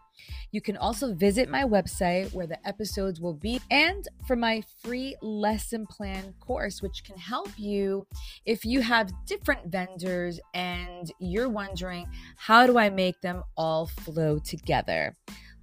You 0.52 0.62
can 0.62 0.78
also 0.78 1.13
visit 1.13 1.49
my 1.49 1.63
website 1.63 2.34
where 2.34 2.47
the 2.47 2.65
episodes 2.67 3.19
will 3.19 3.34
be 3.34 3.60
and 3.71 4.08
for 4.28 4.36
my 4.36 4.63
free 4.84 5.15
lesson 5.21 5.86
plan 5.88 6.34
course, 6.39 6.82
which 6.82 7.04
can 7.04 7.17
help 7.17 7.49
you 7.58 8.06
if 8.45 8.65
you 8.65 8.82
have 8.82 9.12
different 9.26 9.71
vendors 9.71 10.39
and 10.54 11.12
you're 11.19 11.49
wondering, 11.49 12.08
how 12.38 12.67
do 12.67 12.78
I 12.78 12.89
make 12.89 13.19
them 13.21 13.43
all 13.58 13.88
flow 13.88 14.39
together? 14.39 15.15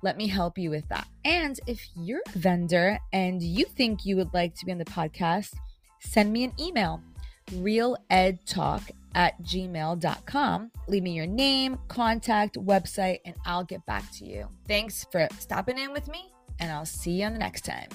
Let 0.02 0.16
me 0.16 0.26
help 0.28 0.56
you 0.56 0.70
with 0.70 0.88
that. 0.88 1.06
And 1.24 1.60
if 1.66 1.86
you're 1.94 2.22
a 2.34 2.38
vendor 2.38 2.98
and 3.12 3.42
you 3.42 3.66
think 3.66 4.04
you 4.04 4.16
would 4.16 4.32
like 4.32 4.54
to 4.56 4.66
be 4.66 4.72
on 4.72 4.78
the 4.78 4.84
podcast, 4.86 5.54
send 6.00 6.32
me 6.32 6.44
an 6.44 6.52
email 6.58 7.02
realedtalk 7.50 8.90
at 9.14 9.40
gmail.com. 9.42 10.70
Leave 10.86 11.02
me 11.02 11.12
your 11.12 11.26
name, 11.26 11.78
contact, 11.88 12.56
website, 12.56 13.20
and 13.24 13.34
I'll 13.44 13.64
get 13.64 13.84
back 13.86 14.10
to 14.12 14.24
you. 14.24 14.48
Thanks 14.68 15.06
for 15.10 15.26
stopping 15.38 15.78
in 15.78 15.92
with 15.92 16.08
me, 16.08 16.32
and 16.58 16.70
I'll 16.70 16.86
see 16.86 17.20
you 17.20 17.26
on 17.26 17.32
the 17.32 17.38
next 17.38 17.64
time. 17.64 17.88